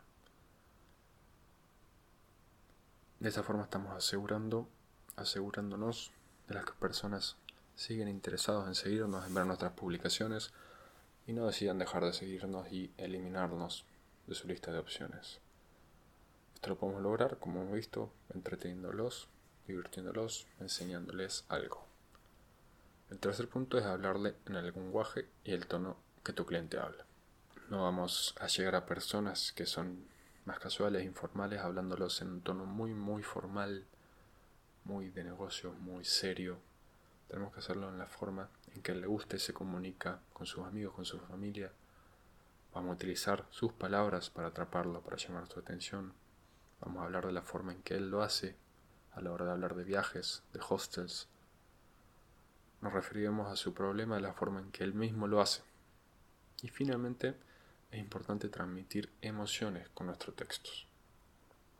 De 3.19 3.29
esa 3.29 3.43
forma 3.43 3.61
estamos 3.61 3.95
asegurando, 3.95 4.67
asegurándonos 5.17 6.11
de 6.47 6.55
las 6.55 6.65
personas 6.71 7.37
siguen 7.75 8.07
interesados 8.07 8.67
en 8.67 8.75
seguirnos, 8.75 9.25
en 9.25 9.33
ver 9.33 9.45
nuestras 9.45 9.73
publicaciones 9.73 10.51
y 11.27 11.33
no 11.33 11.47
decidan 11.47 11.79
dejar 11.79 12.03
de 12.03 12.13
seguirnos 12.13 12.71
y 12.71 12.91
eliminarnos 12.97 13.85
de 14.27 14.35
su 14.35 14.47
lista 14.47 14.71
de 14.71 14.79
opciones. 14.79 15.39
Esto 16.55 16.69
lo 16.69 16.77
podemos 16.77 17.01
lograr, 17.01 17.37
como 17.39 17.61
hemos 17.61 17.73
visto, 17.73 18.11
entreteniéndolos, 18.33 19.27
divirtiéndolos, 19.67 20.47
enseñándoles 20.59 21.45
algo. 21.49 21.85
El 23.09 23.19
tercer 23.19 23.47
punto 23.47 23.77
es 23.77 23.85
hablarle 23.85 24.35
en 24.45 24.55
el 24.55 24.65
lenguaje 24.73 25.27
y 25.43 25.51
el 25.51 25.67
tono 25.67 25.97
que 26.23 26.33
tu 26.33 26.45
cliente 26.45 26.79
habla. 26.79 27.05
No 27.69 27.83
vamos 27.83 28.35
a 28.39 28.47
llegar 28.47 28.75
a 28.75 28.85
personas 28.85 29.51
que 29.51 29.65
son 29.65 30.07
más 30.45 30.59
casuales, 30.59 31.05
informales, 31.05 31.61
hablándolos 31.61 32.21
en 32.21 32.29
un 32.29 32.41
tono 32.41 32.65
muy, 32.65 32.93
muy 32.93 33.23
formal, 33.23 33.85
muy 34.83 35.09
de 35.09 35.23
negocio, 35.23 35.73
muy 35.73 36.03
serio. 36.05 36.57
Tenemos 37.27 37.53
que 37.53 37.59
hacerlo 37.59 37.89
en 37.89 37.97
la 37.97 38.05
forma 38.05 38.49
en 38.73 38.81
que 38.81 38.93
le 38.93 39.07
guste, 39.07 39.39
se 39.39 39.53
comunica 39.53 40.19
con 40.33 40.45
sus 40.45 40.65
amigos, 40.65 40.93
con 40.93 41.05
su 41.05 41.19
familia. 41.19 41.71
Vamos 42.73 42.91
a 42.91 42.93
utilizar 42.93 43.45
sus 43.49 43.71
palabras 43.71 44.29
para 44.29 44.49
atraparlo, 44.49 45.01
para 45.01 45.17
llamar 45.17 45.47
su 45.47 45.59
atención. 45.59 46.13
Vamos 46.81 47.01
a 47.01 47.05
hablar 47.05 47.25
de 47.25 47.31
la 47.31 47.41
forma 47.41 47.71
en 47.71 47.81
que 47.81 47.95
él 47.95 48.09
lo 48.09 48.23
hace 48.23 48.55
a 49.13 49.21
la 49.21 49.31
hora 49.31 49.45
de 49.45 49.51
hablar 49.51 49.75
de 49.75 49.83
viajes, 49.83 50.43
de 50.53 50.59
hostels. 50.67 51.27
Nos 52.81 52.93
referiremos 52.93 53.51
a 53.51 53.55
su 53.55 53.73
problema 53.73 54.15
de 54.15 54.21
la 54.21 54.33
forma 54.33 54.59
en 54.59 54.71
que 54.71 54.83
él 54.83 54.93
mismo 54.93 55.27
lo 55.27 55.39
hace. 55.39 55.61
Y 56.61 56.69
finalmente, 56.69 57.35
es 57.91 57.99
importante 57.99 58.49
transmitir 58.49 59.11
emociones 59.21 59.87
con 59.89 60.07
nuestros 60.07 60.35
textos. 60.35 60.87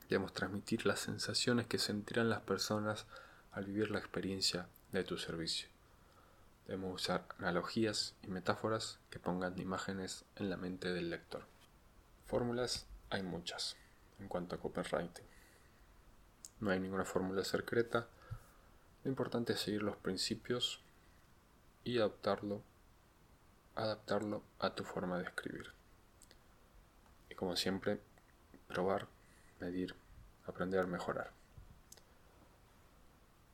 Debemos 0.08 0.32
transmitir 0.32 0.86
las 0.86 1.00
sensaciones 1.00 1.66
que 1.66 1.78
sentirán 1.78 2.30
las 2.30 2.42
personas 2.42 3.06
al 3.50 3.64
vivir 3.64 3.90
la 3.90 3.98
experiencia 3.98 4.68
de 4.98 5.04
tu 5.04 5.18
servicio. 5.18 5.68
Debemos 6.66 7.02
usar 7.02 7.26
analogías 7.38 8.14
y 8.22 8.28
metáforas 8.28 8.98
que 9.10 9.18
pongan 9.18 9.58
imágenes 9.58 10.24
en 10.36 10.48
la 10.48 10.56
mente 10.56 10.92
del 10.92 11.10
lector. 11.10 11.46
Fórmulas 12.26 12.86
hay 13.10 13.22
muchas 13.22 13.76
en 14.18 14.28
cuanto 14.28 14.54
a 14.54 14.58
copywriting. 14.60 15.26
No 16.60 16.70
hay 16.70 16.80
ninguna 16.80 17.04
fórmula 17.04 17.44
secreta. 17.44 18.08
Lo 19.02 19.10
importante 19.10 19.52
es 19.52 19.60
seguir 19.60 19.82
los 19.82 19.96
principios 19.96 20.80
y 21.84 21.98
adaptarlo, 21.98 22.62
adaptarlo 23.74 24.42
a 24.58 24.74
tu 24.74 24.84
forma 24.84 25.18
de 25.18 25.24
escribir. 25.24 25.72
Y 27.28 27.34
como 27.34 27.56
siempre, 27.56 28.00
probar, 28.68 29.06
medir, 29.60 29.94
aprender, 30.46 30.86
mejorar. 30.86 31.32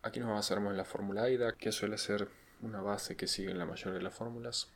Aquí 0.02 0.19
nos 0.19 0.30
basaremos 0.30 0.71
en 0.71 0.78
la 0.78 0.87
fórmula 0.87 1.25
AIDA, 1.25 1.52
que 1.52 1.73
suele 1.73 1.99
ser 1.99 2.30
una 2.62 2.80
base 2.80 3.19
que 3.19 3.26
sigue 3.26 3.50
en 3.50 3.59
la 3.59 3.66
mayoría 3.66 3.99
de 3.99 4.02
las 4.02 4.14
fórmulas. 4.14 4.69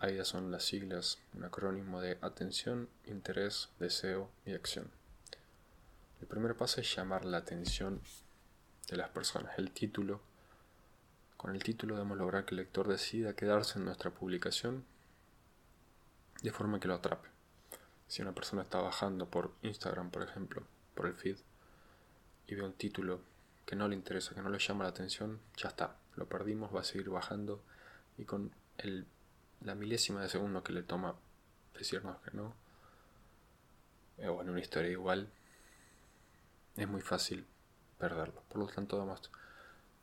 AIDA 0.00 0.26
son 0.26 0.50
las 0.50 0.64
siglas, 0.64 1.18
un 1.32 1.44
acrónimo 1.44 2.02
de 2.02 2.18
atención, 2.20 2.90
interés, 3.06 3.70
deseo 3.78 4.30
y 4.44 4.52
acción. 4.52 4.90
El 6.20 6.26
primer 6.26 6.56
paso 6.56 6.82
es 6.82 6.94
llamar 6.94 7.24
la 7.24 7.38
atención 7.38 8.02
de 8.90 8.98
las 8.98 9.08
personas, 9.08 9.58
el 9.58 9.70
título. 9.70 10.20
Con 11.38 11.54
el 11.54 11.62
título 11.62 11.94
debemos 11.94 12.18
lograr 12.18 12.44
que 12.44 12.50
el 12.50 12.58
lector 12.58 12.86
decida 12.86 13.32
quedarse 13.32 13.78
en 13.78 13.86
nuestra 13.86 14.10
publicación 14.10 14.84
de 16.42 16.52
forma 16.52 16.80
que 16.80 16.88
lo 16.88 16.96
atrape. 16.96 17.30
Si 18.08 18.20
una 18.20 18.34
persona 18.34 18.60
está 18.60 18.78
bajando 18.78 19.30
por 19.30 19.54
Instagram, 19.62 20.10
por 20.10 20.22
ejemplo, 20.22 20.64
por 20.94 21.06
el 21.06 21.14
feed, 21.14 21.38
y 22.46 22.56
ve 22.56 22.62
un 22.62 22.74
título 22.74 23.29
que 23.70 23.76
no 23.76 23.86
le 23.86 23.94
interesa, 23.94 24.34
que 24.34 24.42
no 24.42 24.48
le 24.48 24.58
llama 24.58 24.82
la 24.82 24.90
atención, 24.90 25.38
ya 25.56 25.68
está, 25.68 25.94
lo 26.16 26.28
perdimos, 26.28 26.74
va 26.74 26.80
a 26.80 26.84
seguir 26.84 27.08
bajando 27.08 27.62
y 28.18 28.24
con 28.24 28.50
la 29.60 29.76
milésima 29.76 30.20
de 30.20 30.28
segundo 30.28 30.64
que 30.64 30.72
le 30.72 30.82
toma 30.82 31.14
decirnos 31.78 32.18
que 32.18 32.32
no, 32.32 32.52
eh, 34.18 34.26
o 34.26 34.42
en 34.42 34.50
una 34.50 34.58
historia 34.58 34.90
igual, 34.90 35.30
es 36.74 36.88
muy 36.88 37.00
fácil 37.00 37.46
perderlo. 37.96 38.42
Por 38.48 38.58
lo 38.58 38.66
tanto, 38.66 38.96
debemos 38.96 39.30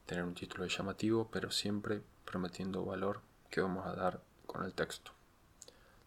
tener 0.06 0.24
un 0.24 0.34
título 0.34 0.66
llamativo, 0.66 1.30
pero 1.30 1.52
siempre 1.52 2.02
prometiendo 2.24 2.86
valor 2.86 3.20
que 3.50 3.60
vamos 3.60 3.86
a 3.86 3.94
dar 3.96 4.22
con 4.46 4.64
el 4.64 4.74
texto. 4.76 5.12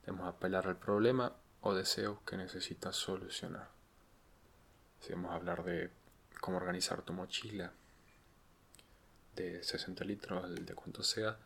Debemos 0.06 0.26
apelar 0.26 0.66
al 0.66 0.78
problema 0.78 1.36
o 1.60 1.74
deseo 1.74 2.22
que 2.24 2.38
necesitas 2.38 2.96
solucionar. 2.96 3.68
Si 5.00 5.12
vamos 5.12 5.32
a 5.32 5.34
hablar 5.34 5.62
de 5.62 5.99
cómo 6.40 6.56
organizar 6.56 7.02
tu 7.02 7.12
mochila 7.12 7.72
de 9.36 9.62
60 9.62 10.04
litros, 10.04 10.54
de 10.54 10.74
cuanto 10.74 11.02
sea, 11.02 11.38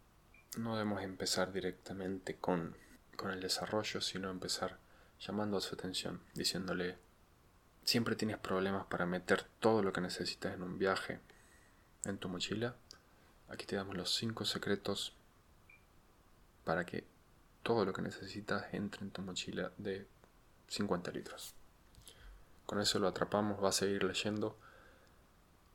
no 0.57 0.77
debemos 0.77 1.03
empezar 1.03 1.53
directamente 1.53 2.37
con, 2.37 2.77
con 3.17 3.31
el 3.31 3.41
desarrollo, 3.41 4.01
sino 4.01 4.31
empezar 4.31 4.79
llamando 5.21 5.57
a 5.57 5.61
su 5.61 5.75
atención, 5.75 6.21
diciéndole, 6.35 6.97
siempre 7.85 8.17
tienes 8.17 8.39
problemas 8.39 8.87
para 8.87 9.07
meter 9.07 9.45
todo 9.61 9.83
lo 9.83 9.93
que 9.93 10.01
necesitas 10.01 10.55
en 10.55 10.63
un 10.63 10.79
viaje 10.79 11.21
en 12.05 12.19
tu 12.19 12.29
mochila. 12.29 12.77
Aquí 13.49 13.67
te 13.67 13.77
damos 13.77 13.97
los 13.97 14.15
5 14.15 14.45
secretos 14.45 15.15
para 16.65 16.85
que 16.85 17.05
todo 17.63 17.85
lo 17.85 17.93
que 17.93 18.03
necesitas 18.03 18.73
entre 18.73 19.03
en 19.03 19.11
tu 19.11 19.23
mochila 19.23 19.73
de 19.77 20.07
50 20.69 21.11
litros. 21.13 21.55
Con 22.67 22.81
eso 22.81 22.99
lo 22.99 23.09
atrapamos, 23.09 23.63
va 23.63 23.69
a 23.69 23.73
seguir 23.73 24.05
leyendo 24.05 24.59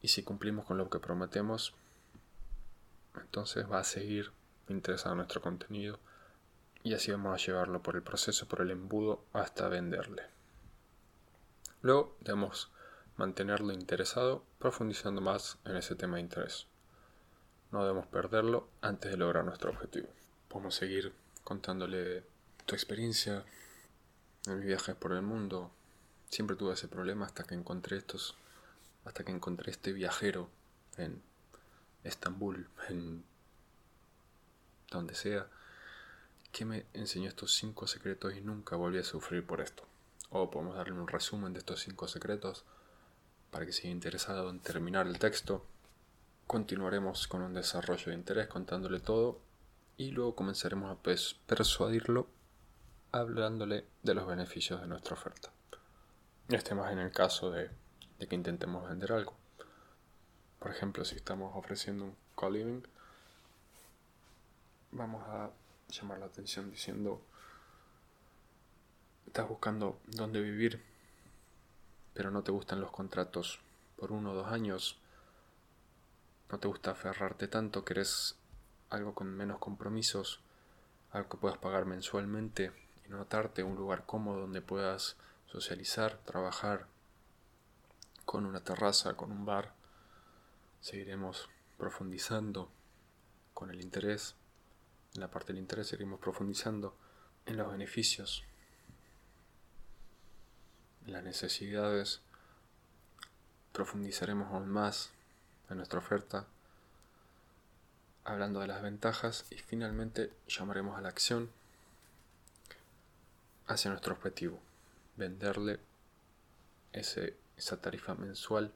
y 0.02 0.10
si 0.10 0.24
cumplimos 0.24 0.66
con 0.66 0.78
lo 0.78 0.90
que 0.90 1.00
prometemos, 1.00 1.74
entonces 3.16 3.70
va 3.70 3.80
a 3.80 3.84
seguir 3.84 4.32
interesado 4.68 5.16
nuestro 5.16 5.42
contenido 5.42 6.00
y 6.84 6.94
así 6.94 7.12
vamos 7.12 7.34
a 7.34 7.46
llevarlo 7.46 7.82
por 7.82 7.96
el 7.96 8.04
proceso, 8.04 8.48
por 8.48 8.62
el 8.62 8.72
embudo 8.72 9.24
hasta 9.34 9.68
venderle. 9.68 10.24
Luego 11.82 12.16
debemos 12.22 12.72
mantenerlo 13.18 13.74
interesado 13.74 14.44
profundizando 14.60 15.22
más 15.22 15.58
en 15.66 15.76
ese 15.76 15.96
tema 15.96 16.16
de 16.16 16.22
interés. 16.22 16.68
No 17.72 17.84
debemos 17.84 18.08
perderlo 18.08 18.68
antes 18.82 19.12
de 19.12 19.18
lograr 19.18 19.46
nuestro 19.46 19.72
objetivo. 19.72 20.08
Podemos 20.48 20.76
seguir 20.76 21.14
contándole 21.44 22.24
tu 22.66 22.76
experiencia 22.76 23.44
en 24.48 24.60
mi 24.60 24.66
viaje 24.66 24.96
por 24.96 25.12
el 25.14 25.22
mundo. 25.22 25.72
Siempre 26.30 26.56
tuve 26.56 26.74
ese 26.74 26.88
problema 26.88 27.26
hasta 27.26 27.44
que 27.44 27.56
encontré 27.56 27.98
estos, 27.98 28.36
hasta 29.06 29.24
que 29.24 29.32
encontré 29.32 29.72
este 29.72 29.92
viajero 29.94 30.50
en 30.98 31.22
Estambul, 32.04 32.68
en 32.90 33.24
donde 34.90 35.16
sea, 35.16 35.48
que 36.52 36.66
me 36.66 36.86
enseñó 36.94 37.30
estos 37.30 37.54
cinco 37.54 37.88
secretos 37.88 38.36
y 38.36 38.42
nunca 38.42 38.76
volví 38.76 39.00
a 39.00 39.04
sufrir 39.04 39.46
por 39.46 39.62
esto. 39.62 39.88
O 40.30 40.50
podemos 40.50 40.76
darle 40.76 40.94
un 40.94 41.08
resumen 41.08 41.54
de 41.54 41.60
estos 41.60 41.82
cinco 41.82 42.08
secretos 42.08 42.66
para 43.52 43.66
que 43.66 43.74
siga 43.74 43.90
interesado 43.90 44.50
en 44.50 44.60
terminar 44.60 45.08
el 45.08 45.20
texto. 45.20 45.66
Continuaremos 46.48 47.28
con 47.28 47.42
un 47.42 47.54
desarrollo 47.54 48.08
de 48.08 48.14
interés 48.14 48.48
contándole 48.48 49.00
todo 49.00 49.40
y 49.98 50.12
luego 50.12 50.36
comenzaremos 50.36 50.92
a 50.92 51.02
persuadirlo 51.46 52.28
hablándole 53.12 53.86
de 54.04 54.14
los 54.14 54.28
beneficios 54.28 54.82
de 54.82 54.88
nuestra 54.88 55.14
oferta. 55.14 55.52
Este 56.48 56.74
más 56.74 56.92
en 56.92 57.00
el 57.00 57.12
caso 57.12 57.52
de, 57.52 57.70
de 58.20 58.28
que 58.28 58.36
intentemos 58.36 58.88
vender 58.88 59.12
algo. 59.12 59.34
Por 60.60 60.72
ejemplo, 60.72 61.06
si 61.06 61.16
estamos 61.16 61.56
ofreciendo 61.56 62.06
un 62.06 62.16
co-living, 62.36 62.84
vamos 64.92 65.24
a 65.28 65.52
llamar 65.90 66.20
la 66.20 66.26
atención 66.26 66.70
diciendo, 66.70 67.22
estás 69.26 69.48
buscando 69.48 70.00
dónde 70.08 70.42
vivir, 70.42 70.84
pero 72.14 72.30
no 72.30 72.44
te 72.44 72.52
gustan 72.52 72.82
los 72.82 72.92
contratos 72.92 73.60
por 73.98 74.12
uno 74.12 74.32
o 74.32 74.36
dos 74.36 74.48
años, 74.48 74.98
no 76.52 76.60
te 76.60 76.68
gusta 76.68 76.92
aferrarte 76.92 77.48
tanto, 77.48 77.86
querés 77.86 78.36
algo 78.90 79.14
con 79.14 79.28
menos 79.28 79.60
compromisos, 79.60 80.42
algo 81.12 81.30
que 81.30 81.38
puedas 81.38 81.58
pagar 81.58 81.86
mensualmente 81.86 82.72
y 83.06 83.10
notarte 83.10 83.64
un 83.64 83.76
lugar 83.76 84.06
cómodo 84.06 84.42
donde 84.42 84.62
puedas 84.62 85.16
socializar, 85.48 86.18
trabajar 86.26 86.88
con 88.30 88.46
una 88.46 88.60
terraza, 88.60 89.16
con 89.16 89.32
un 89.32 89.44
bar. 89.44 89.74
Seguiremos 90.82 91.50
profundizando 91.80 92.70
con 93.56 93.72
el 93.72 93.82
interés. 93.82 94.36
En 95.16 95.22
la 95.22 95.32
parte 95.32 95.48
del 95.52 95.58
interés 95.58 95.88
seguiremos 95.88 96.20
profundizando 96.20 96.96
en 97.48 97.58
los 97.58 97.72
beneficios, 97.72 98.44
en 101.08 101.14
las 101.14 101.24
necesidades 101.24 102.22
profundizaremos 103.72 104.54
aún 104.54 104.70
más 104.70 105.10
en 105.72 105.78
nuestra 105.78 105.98
oferta, 105.98 106.46
hablando 108.26 108.60
de 108.60 108.68
las 108.68 108.84
ventajas 108.84 109.48
y 109.50 109.56
finalmente 109.56 110.32
llamaremos 110.48 110.96
a 111.00 111.02
la 111.02 111.10
acción 111.10 111.50
hacia 113.66 113.90
nuestro 113.90 114.14
objetivo, 114.14 114.60
venderle 115.18 115.80
ese, 116.94 117.36
esa 117.60 117.82
tarifa 117.82 118.16
mensual 118.16 118.74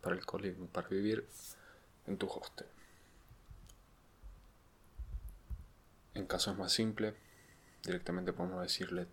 para 0.00 0.16
el 0.16 0.24
colegio, 0.24 0.66
para 0.66 0.88
vivir 0.88 1.28
en 2.06 2.16
tu 2.16 2.26
hostel. 2.26 2.66
En 6.14 6.26
casos 6.26 6.56
más 6.56 6.72
simples, 6.72 7.14
directamente 7.84 8.32
podemos 8.32 8.62
decirle, 8.62 9.06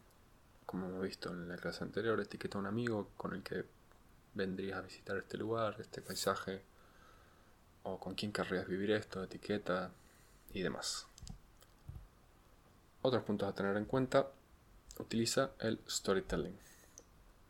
como 0.66 0.88
hemos 0.88 1.04
visto 1.04 1.30
en 1.30 1.48
la 1.48 1.58
clase 1.58 1.84
anterior, 1.84 2.20
etiqueta 2.20 2.58
a 2.58 2.62
un 2.62 2.68
amigo 2.68 3.12
con 3.18 3.34
el 3.34 3.44
que 3.44 3.66
vendrías 4.34 4.80
a 4.80 4.82
visitar 4.82 5.18
este 5.18 5.38
lugar, 5.38 5.76
este 5.80 6.02
paisaje, 6.02 6.64
o 7.84 8.00
con 8.00 8.16
quién 8.16 8.32
querrías 8.32 8.68
vivir 8.68 8.92
esto, 8.92 9.24
etiqueta 9.24 9.92
y 10.54 10.62
demás. 10.62 11.06
Otros 13.02 13.24
puntos 13.24 13.48
a 13.48 13.54
tener 13.54 13.78
en 13.78 13.86
cuenta, 13.86 14.32
utiliza 14.98 15.52
el 15.60 15.80
storytelling. 15.88 16.58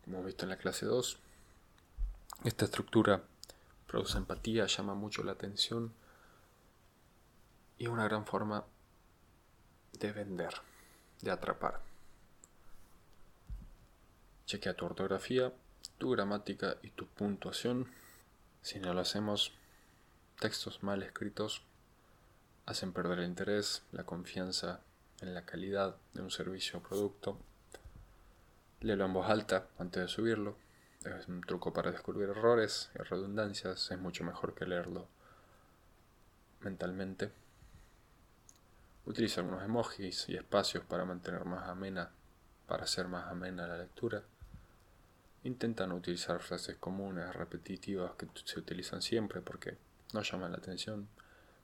Como 0.03 0.17
hemos 0.17 0.25
visto 0.25 0.43
en 0.43 0.49
la 0.49 0.57
clase 0.57 0.85
2, 0.85 1.19
esta 2.45 2.65
estructura 2.65 3.23
produce 3.87 4.19
empatía, 4.19 4.67
llama 4.67 4.93
mucho 4.93 5.23
la 5.23 5.31
atención 5.31 5.93
y 7.79 7.85
es 7.85 7.89
una 7.89 8.05
gran 8.05 8.25
forma 8.25 8.63
de 9.93 10.11
vender, 10.11 10.53
de 11.21 11.31
atrapar. 11.31 11.81
Chequea 14.45 14.75
tu 14.75 14.85
ortografía, 14.85 15.51
tu 15.97 16.11
gramática 16.11 16.77
y 16.83 16.91
tu 16.91 17.07
puntuación. 17.07 17.87
Si 18.61 18.79
no 18.79 18.93
lo 18.93 19.01
hacemos, 19.01 19.51
textos 20.39 20.83
mal 20.83 21.01
escritos 21.01 21.63
hacen 22.67 22.93
perder 22.93 23.19
el 23.19 23.25
interés, 23.25 23.83
la 23.91 24.05
confianza 24.05 24.81
en 25.21 25.33
la 25.33 25.45
calidad 25.45 25.95
de 26.13 26.21
un 26.21 26.29
servicio 26.29 26.79
o 26.79 26.83
producto. 26.83 27.39
Léelo 28.81 29.05
en 29.05 29.13
voz 29.13 29.29
alta 29.29 29.67
antes 29.79 30.03
de 30.03 30.07
subirlo. 30.07 30.64
Es 31.05 31.27
un 31.27 31.41
truco 31.41 31.71
para 31.71 31.91
descubrir 31.91 32.29
errores 32.29 32.89
y 32.95 32.97
redundancias. 33.03 33.91
Es 33.91 33.99
mucho 33.99 34.23
mejor 34.23 34.55
que 34.55 34.65
leerlo 34.65 35.07
mentalmente. 36.61 37.31
Utiliza 39.05 39.41
algunos 39.41 39.63
emojis 39.63 40.27
y 40.29 40.35
espacios 40.35 40.83
para 40.83 41.05
mantener 41.05 41.45
más 41.45 41.69
amena, 41.69 42.09
para 42.65 42.85
hacer 42.85 43.07
más 43.07 43.27
amena 43.27 43.67
la 43.67 43.77
lectura. 43.77 44.23
Intenta 45.43 45.85
no 45.85 45.95
utilizar 45.95 46.41
frases 46.41 46.77
comunes, 46.77 47.35
repetitivas 47.35 48.13
que 48.15 48.27
se 48.43 48.59
utilizan 48.59 49.03
siempre 49.03 49.41
porque 49.41 49.77
no 50.11 50.23
llaman 50.23 50.53
la 50.53 50.57
atención, 50.57 51.07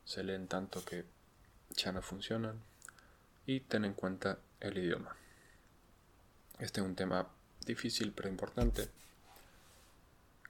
se 0.06 0.24
leen 0.24 0.48
tanto 0.48 0.86
que 0.86 1.06
ya 1.76 1.92
no 1.92 2.04
funcionan. 2.04 2.62
Y 3.48 3.62
ten 3.62 3.86
en 3.86 3.96
cuenta 3.96 4.38
el 4.60 4.78
idioma. 4.78 5.16
Este 6.60 6.80
es 6.80 6.86
un 6.86 6.96
tema 6.96 7.28
difícil 7.66 8.14
pero 8.16 8.30
importante. 8.30 9.01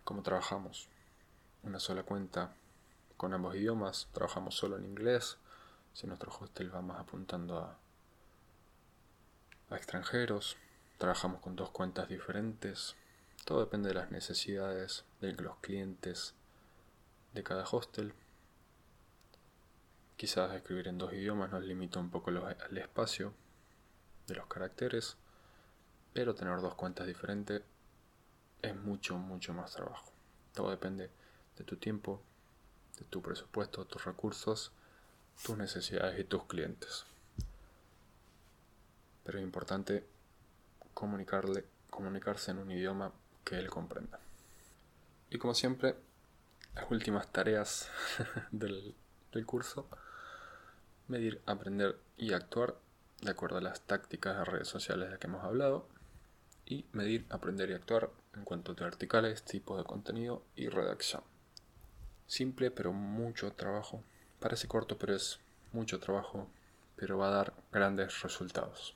¿Cómo 0.03 0.23
trabajamos? 0.23 0.89
Una 1.61 1.79
sola 1.79 2.01
cuenta 2.01 2.55
con 3.17 3.35
ambos 3.35 3.55
idiomas, 3.55 4.07
trabajamos 4.11 4.55
solo 4.55 4.77
en 4.77 4.85
inglés 4.85 5.37
si 5.93 6.07
nuestro 6.07 6.31
hostel 6.31 6.73
va 6.73 6.81
más 6.81 6.99
apuntando 6.99 7.59
a, 7.59 7.77
extranjeros, 9.75 10.57
trabajamos 10.97 11.39
con 11.39 11.55
dos 11.55 11.69
cuentas 11.69 12.09
diferentes, 12.09 12.95
todo 13.45 13.59
depende 13.59 13.89
de 13.89 13.95
las 13.95 14.11
necesidades 14.11 15.05
de 15.21 15.33
los 15.33 15.57
clientes 15.57 16.33
de 17.33 17.43
cada 17.43 17.63
hostel. 17.63 18.13
Quizás 20.17 20.53
escribir 20.53 20.87
en 20.87 20.97
dos 20.97 21.13
idiomas 21.13 21.51
nos 21.51 21.63
limita 21.63 21.99
un 21.99 22.09
poco 22.09 22.31
el 22.31 22.77
espacio 22.77 23.33
de 24.27 24.35
los 24.35 24.47
caracteres, 24.47 25.15
pero 26.11 26.35
tener 26.35 26.59
dos 26.59 26.75
cuentas 26.75 27.07
diferentes 27.07 27.61
es 28.61 28.75
mucho, 28.75 29.17
mucho 29.17 29.53
más 29.53 29.71
trabajo. 29.71 30.11
Todo 30.53 30.69
depende 30.69 31.09
de 31.57 31.63
tu 31.63 31.77
tiempo, 31.77 32.21
de 32.97 33.05
tu 33.05 33.21
presupuesto, 33.21 33.85
tus 33.85 34.03
recursos 34.05 34.71
tus 35.43 35.57
necesidades 35.57 36.19
y 36.19 36.23
tus 36.23 36.43
clientes. 36.45 37.05
Pero 39.23 39.39
es 39.39 39.43
importante 39.43 40.05
comunicarle, 40.93 41.65
comunicarse 41.89 42.51
en 42.51 42.59
un 42.59 42.71
idioma 42.71 43.11
que 43.43 43.57
él 43.57 43.69
comprenda. 43.69 44.19
Y 45.29 45.37
como 45.37 45.53
siempre, 45.53 45.95
las 46.75 46.89
últimas 46.91 47.31
tareas 47.31 47.89
del, 48.51 48.95
del 49.31 49.45
curso, 49.45 49.87
medir, 51.07 51.41
aprender 51.45 51.97
y 52.17 52.33
actuar 52.33 52.75
de 53.21 53.31
acuerdo 53.31 53.57
a 53.57 53.61
las 53.61 53.81
tácticas 53.81 54.37
de 54.37 54.45
redes 54.45 54.67
sociales 54.67 55.05
de 55.05 55.11
las 55.11 55.19
que 55.19 55.27
hemos 55.27 55.43
hablado, 55.43 55.87
y 56.65 56.85
medir, 56.93 57.25
aprender 57.29 57.69
y 57.69 57.73
actuar 57.73 58.11
en 58.35 58.43
cuanto 58.43 58.71
a 58.71 58.75
verticales, 58.75 59.43
tipos 59.43 59.77
de 59.77 59.83
contenido 59.83 60.43
y 60.55 60.69
redacción. 60.69 61.23
Simple 62.27 62.71
pero 62.71 62.93
mucho 62.93 63.51
trabajo 63.53 64.03
Parece 64.41 64.67
corto, 64.67 64.97
pero 64.97 65.13
es 65.15 65.39
mucho 65.71 65.99
trabajo, 65.99 66.47
pero 66.95 67.15
va 67.15 67.27
a 67.27 67.31
dar 67.31 67.53
grandes 67.71 68.23
resultados. 68.23 68.95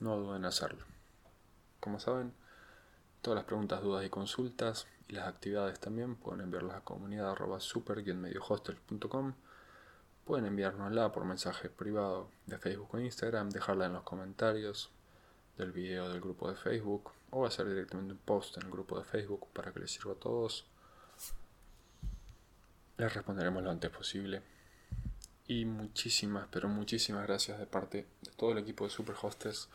No 0.00 0.18
duden 0.18 0.42
en 0.42 0.44
hacerlo. 0.44 0.84
Como 1.80 1.98
saben, 1.98 2.34
todas 3.22 3.36
las 3.36 3.46
preguntas, 3.46 3.80
dudas 3.80 4.04
y 4.04 4.10
consultas 4.10 4.86
y 5.08 5.14
las 5.14 5.28
actividades 5.28 5.80
también 5.80 6.14
pueden 6.14 6.42
enviarlas 6.42 6.76
a 6.76 6.80
comunidad 6.82 7.34
super 7.58 8.04
Pueden 10.26 10.44
enviárnosla 10.44 11.10
por 11.10 11.24
mensaje 11.24 11.70
privado 11.70 12.28
de 12.44 12.58
Facebook 12.58 12.90
o 12.92 13.00
Instagram, 13.00 13.48
dejarla 13.48 13.86
en 13.86 13.94
los 13.94 14.02
comentarios 14.02 14.90
del 15.56 15.72
video 15.72 16.10
del 16.10 16.20
grupo 16.20 16.50
de 16.50 16.56
Facebook 16.56 17.12
o 17.34 17.46
hacer 17.46 17.68
directamente 17.68 18.12
un 18.12 18.18
post 18.18 18.56
en 18.56 18.64
el 18.64 18.70
grupo 18.70 18.98
de 18.98 19.04
Facebook 19.04 19.48
para 19.52 19.72
que 19.72 19.80
les 19.80 19.90
sirva 19.90 20.12
a 20.12 20.16
todos. 20.16 20.64
Les 22.96 23.12
responderemos 23.12 23.62
lo 23.62 23.70
antes 23.70 23.90
posible. 23.90 24.42
Y 25.46 25.64
muchísimas, 25.64 26.46
pero 26.50 26.68
muchísimas 26.68 27.26
gracias 27.26 27.58
de 27.58 27.66
parte 27.66 28.06
de 28.22 28.30
todo 28.36 28.52
el 28.52 28.58
equipo 28.58 28.84
de 28.84 28.90
Super 28.90 29.16
Hostes 29.20 29.68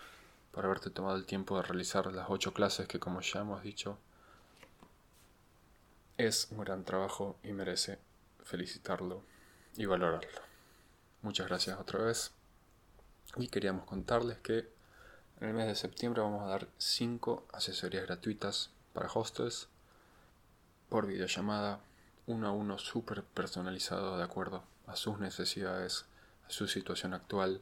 por 0.51 0.65
haberte 0.65 0.89
tomado 0.89 1.17
el 1.17 1.25
tiempo 1.25 1.57
de 1.57 1.63
realizar 1.63 2.11
las 2.11 2.29
ocho 2.29 2.53
clases 2.53 2.87
que 2.87 2.99
como 2.99 3.21
ya 3.21 3.41
hemos 3.41 3.61
dicho 3.61 3.99
es 6.17 6.47
un 6.51 6.59
gran 6.59 6.83
trabajo 6.83 7.37
y 7.43 7.53
merece 7.53 7.99
felicitarlo 8.43 9.23
y 9.77 9.85
valorarlo. 9.85 10.41
Muchas 11.21 11.47
gracias 11.47 11.79
otra 11.79 12.03
vez. 12.03 12.31
Y 13.37 13.47
queríamos 13.47 13.85
contarles 13.85 14.37
que 14.39 14.69
en 15.41 15.47
el 15.47 15.54
mes 15.54 15.67
de 15.67 15.75
septiembre 15.75 16.21
vamos 16.21 16.43
a 16.43 16.47
dar 16.49 16.67
cinco 16.78 17.45
asesorías 17.54 18.06
gratuitas 18.06 18.71
para 18.93 19.10
hostels 19.13 19.69
por 20.89 21.08
videollamada 21.08 21.80
uno 22.28 22.47
a 22.47 22.52
uno 22.52 22.78
súper 22.78 23.23
personalizado 23.23 24.17
de 24.17 24.23
acuerdo 24.23 24.63
a 24.86 24.95
sus 24.95 25.19
necesidades, 25.19 26.06
a 26.45 26.49
su 26.49 26.67
situación 26.67 27.13
actual, 27.13 27.62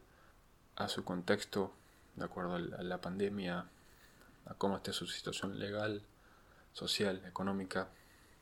a 0.76 0.88
su 0.88 1.04
contexto, 1.04 1.72
de 2.16 2.26
acuerdo 2.26 2.56
a 2.56 2.60
la 2.60 3.00
pandemia, 3.00 3.66
a 4.46 4.54
cómo 4.56 4.78
esté 4.78 4.92
su 4.92 5.06
situación 5.06 5.60
legal, 5.60 6.02
social, 6.74 7.24
económica, 7.26 7.90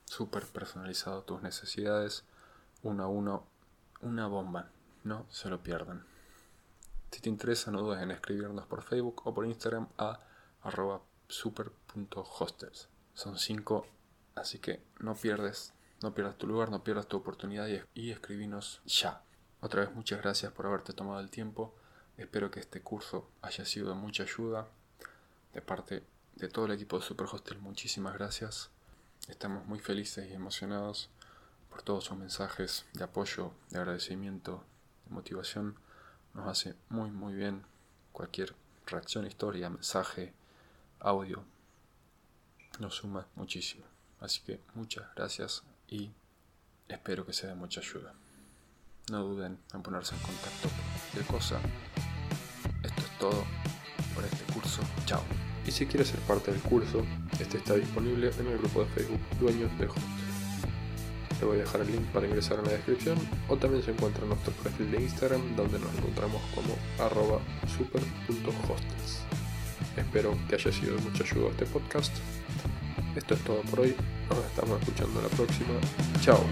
súper 0.06 0.45
personalizado 0.45 1.24
tus 1.24 1.41
necesidades, 1.41 2.24
uno 2.84 3.04
a 3.04 3.08
uno, 3.08 3.45
una 4.02 4.28
bomba, 4.28 4.69
no 5.04 5.26
se 5.30 5.50
lo 5.50 5.62
pierdan. 5.62 6.14
Si 7.15 7.21
te 7.21 7.30
interesa, 7.30 7.71
no 7.71 7.82
dudes 7.82 8.01
en 8.04 8.12
escribirnos 8.12 8.65
por 8.65 8.84
Facebook 8.84 9.21
o 9.23 9.34
por 9.34 9.45
Instagram 9.45 9.88
a 9.97 10.19
arroba 10.63 11.01
super.hostels. 11.30 12.89
Son 13.13 13.39
cinco, 13.39 13.88
así 14.36 14.60
que 14.60 14.84
no 14.99 15.15
pierdes 15.15 15.71
no 16.01 16.13
pierdas 16.13 16.38
tu 16.38 16.45
lugar, 16.45 16.71
no 16.71 16.84
pierdas 16.84 17.08
tu 17.08 17.15
oportunidad 17.15 17.69
y, 17.69 17.82
y 17.93 18.12
escribinos 18.12 18.82
ya. 18.86 19.23
Otra 19.62 19.86
vez 19.86 19.95
muchas 19.95 20.21
gracias 20.21 20.51
por 20.51 20.65
haberte 20.65 20.91
tomado 20.91 21.21
el 21.21 21.30
tiempo. 21.30 21.73
Espero 22.17 22.51
que 22.51 22.60
este 22.60 22.82
curso 22.82 23.30
haya 23.41 23.63
sido 23.63 23.88
de 23.88 23.95
mucha 23.95 24.23
ayuda. 24.23 24.67
De 25.54 25.62
parte 25.62 26.04
de 26.36 26.49
todo 26.49 26.65
el 26.65 26.73
equipo 26.73 26.99
de 26.99 27.06
Super 27.06 27.28
Hostel, 27.32 27.60
muchísimas 27.60 28.13
gracias. 28.15 28.71
Estamos 29.30 29.65
muy 29.65 29.80
felices 29.80 30.30
y 30.30 30.34
emocionados 30.34 31.10
por 31.69 31.82
todos 31.82 32.04
sus 32.04 32.17
mensajes 32.17 32.86
de 32.91 33.06
apoyo, 33.06 33.54
de 33.69 33.80
agradecimiento, 33.80 34.65
de 35.06 35.15
motivación. 35.15 35.78
Nos 36.36 36.48
hace 36.48 36.76
muy 36.89 37.10
muy 37.10 37.34
bien 37.34 37.63
cualquier 38.12 38.54
reacción, 38.86 39.26
historia, 39.26 39.69
mensaje, 39.69 40.34
audio. 41.00 41.43
Nos 42.80 42.95
suma 42.95 43.26
muchísimo. 43.36 43.86
Así 44.19 44.41
que 44.41 44.60
muchas 44.74 45.06
gracias 45.15 45.63
y 45.88 46.12
espero 46.88 47.26
que 47.26 47.34
sea 47.34 47.50
de 47.50 47.56
mucha 47.56 47.80
ayuda. 47.80 48.13
No 49.10 49.24
duden 49.24 49.60
en 49.74 49.82
ponerse 49.82 50.15
en 50.15 50.21
contacto 50.21 50.69
de 51.13 51.21
cosa. 51.26 51.60
Esto 52.84 53.02
es 53.02 53.17
todo 53.17 53.45
por 54.13 54.24
este 54.24 54.54
curso. 54.54 54.82
Chao. 55.06 55.24
Y 55.65 55.71
si 55.71 55.86
quieres 55.86 56.10
ser 56.10 56.19
parte 56.21 56.52
del 56.52 56.62
curso, 56.62 57.06
este 57.39 57.58
está 57.58 57.76
disponible 57.76 58.32
en 58.38 58.48
el 58.48 58.58
grupo 58.58 58.84
de 58.84 58.89
Facebook 58.91 59.21
Dueños 59.39 59.78
de 59.80 59.88
Hostel. 59.88 60.14
Te 61.39 61.45
voy 61.45 61.58
a 61.58 61.60
dejar 61.62 61.82
el 61.82 61.91
link 61.91 62.06
para 62.13 62.28
ingresar 62.28 62.60
en 62.60 62.65
la 62.65 62.71
descripción 62.71 63.17
o 63.50 63.58
también 63.58 63.84
se 63.84 63.91
encuentra 63.91 64.24
en 64.24 64.30
nuestro 64.30 64.54
perfil 64.54 64.91
de 64.91 65.02
Instagram 65.02 65.56
donde 65.56 65.80
nos 65.80 65.93
encontramos 65.95 66.41
como 66.54 66.76
arroba 67.06 67.39
super.hostels. 67.78 69.19
Espero 69.98 70.38
que 70.50 70.56
haya 70.56 70.71
sido 70.71 70.95
de 70.95 71.02
mucha 71.02 71.24
ayuda 71.24 71.50
este 71.50 71.65
podcast. 71.65 72.15
Esto 73.15 73.34
es 73.34 73.41
todo 73.41 73.62
por 73.62 73.82
hoy. 73.82 73.95
Nos 74.30 74.45
estamos 74.45 74.80
escuchando 74.82 75.21
la 75.21 75.30
próxima. 75.30 75.74
Chao. 76.21 76.43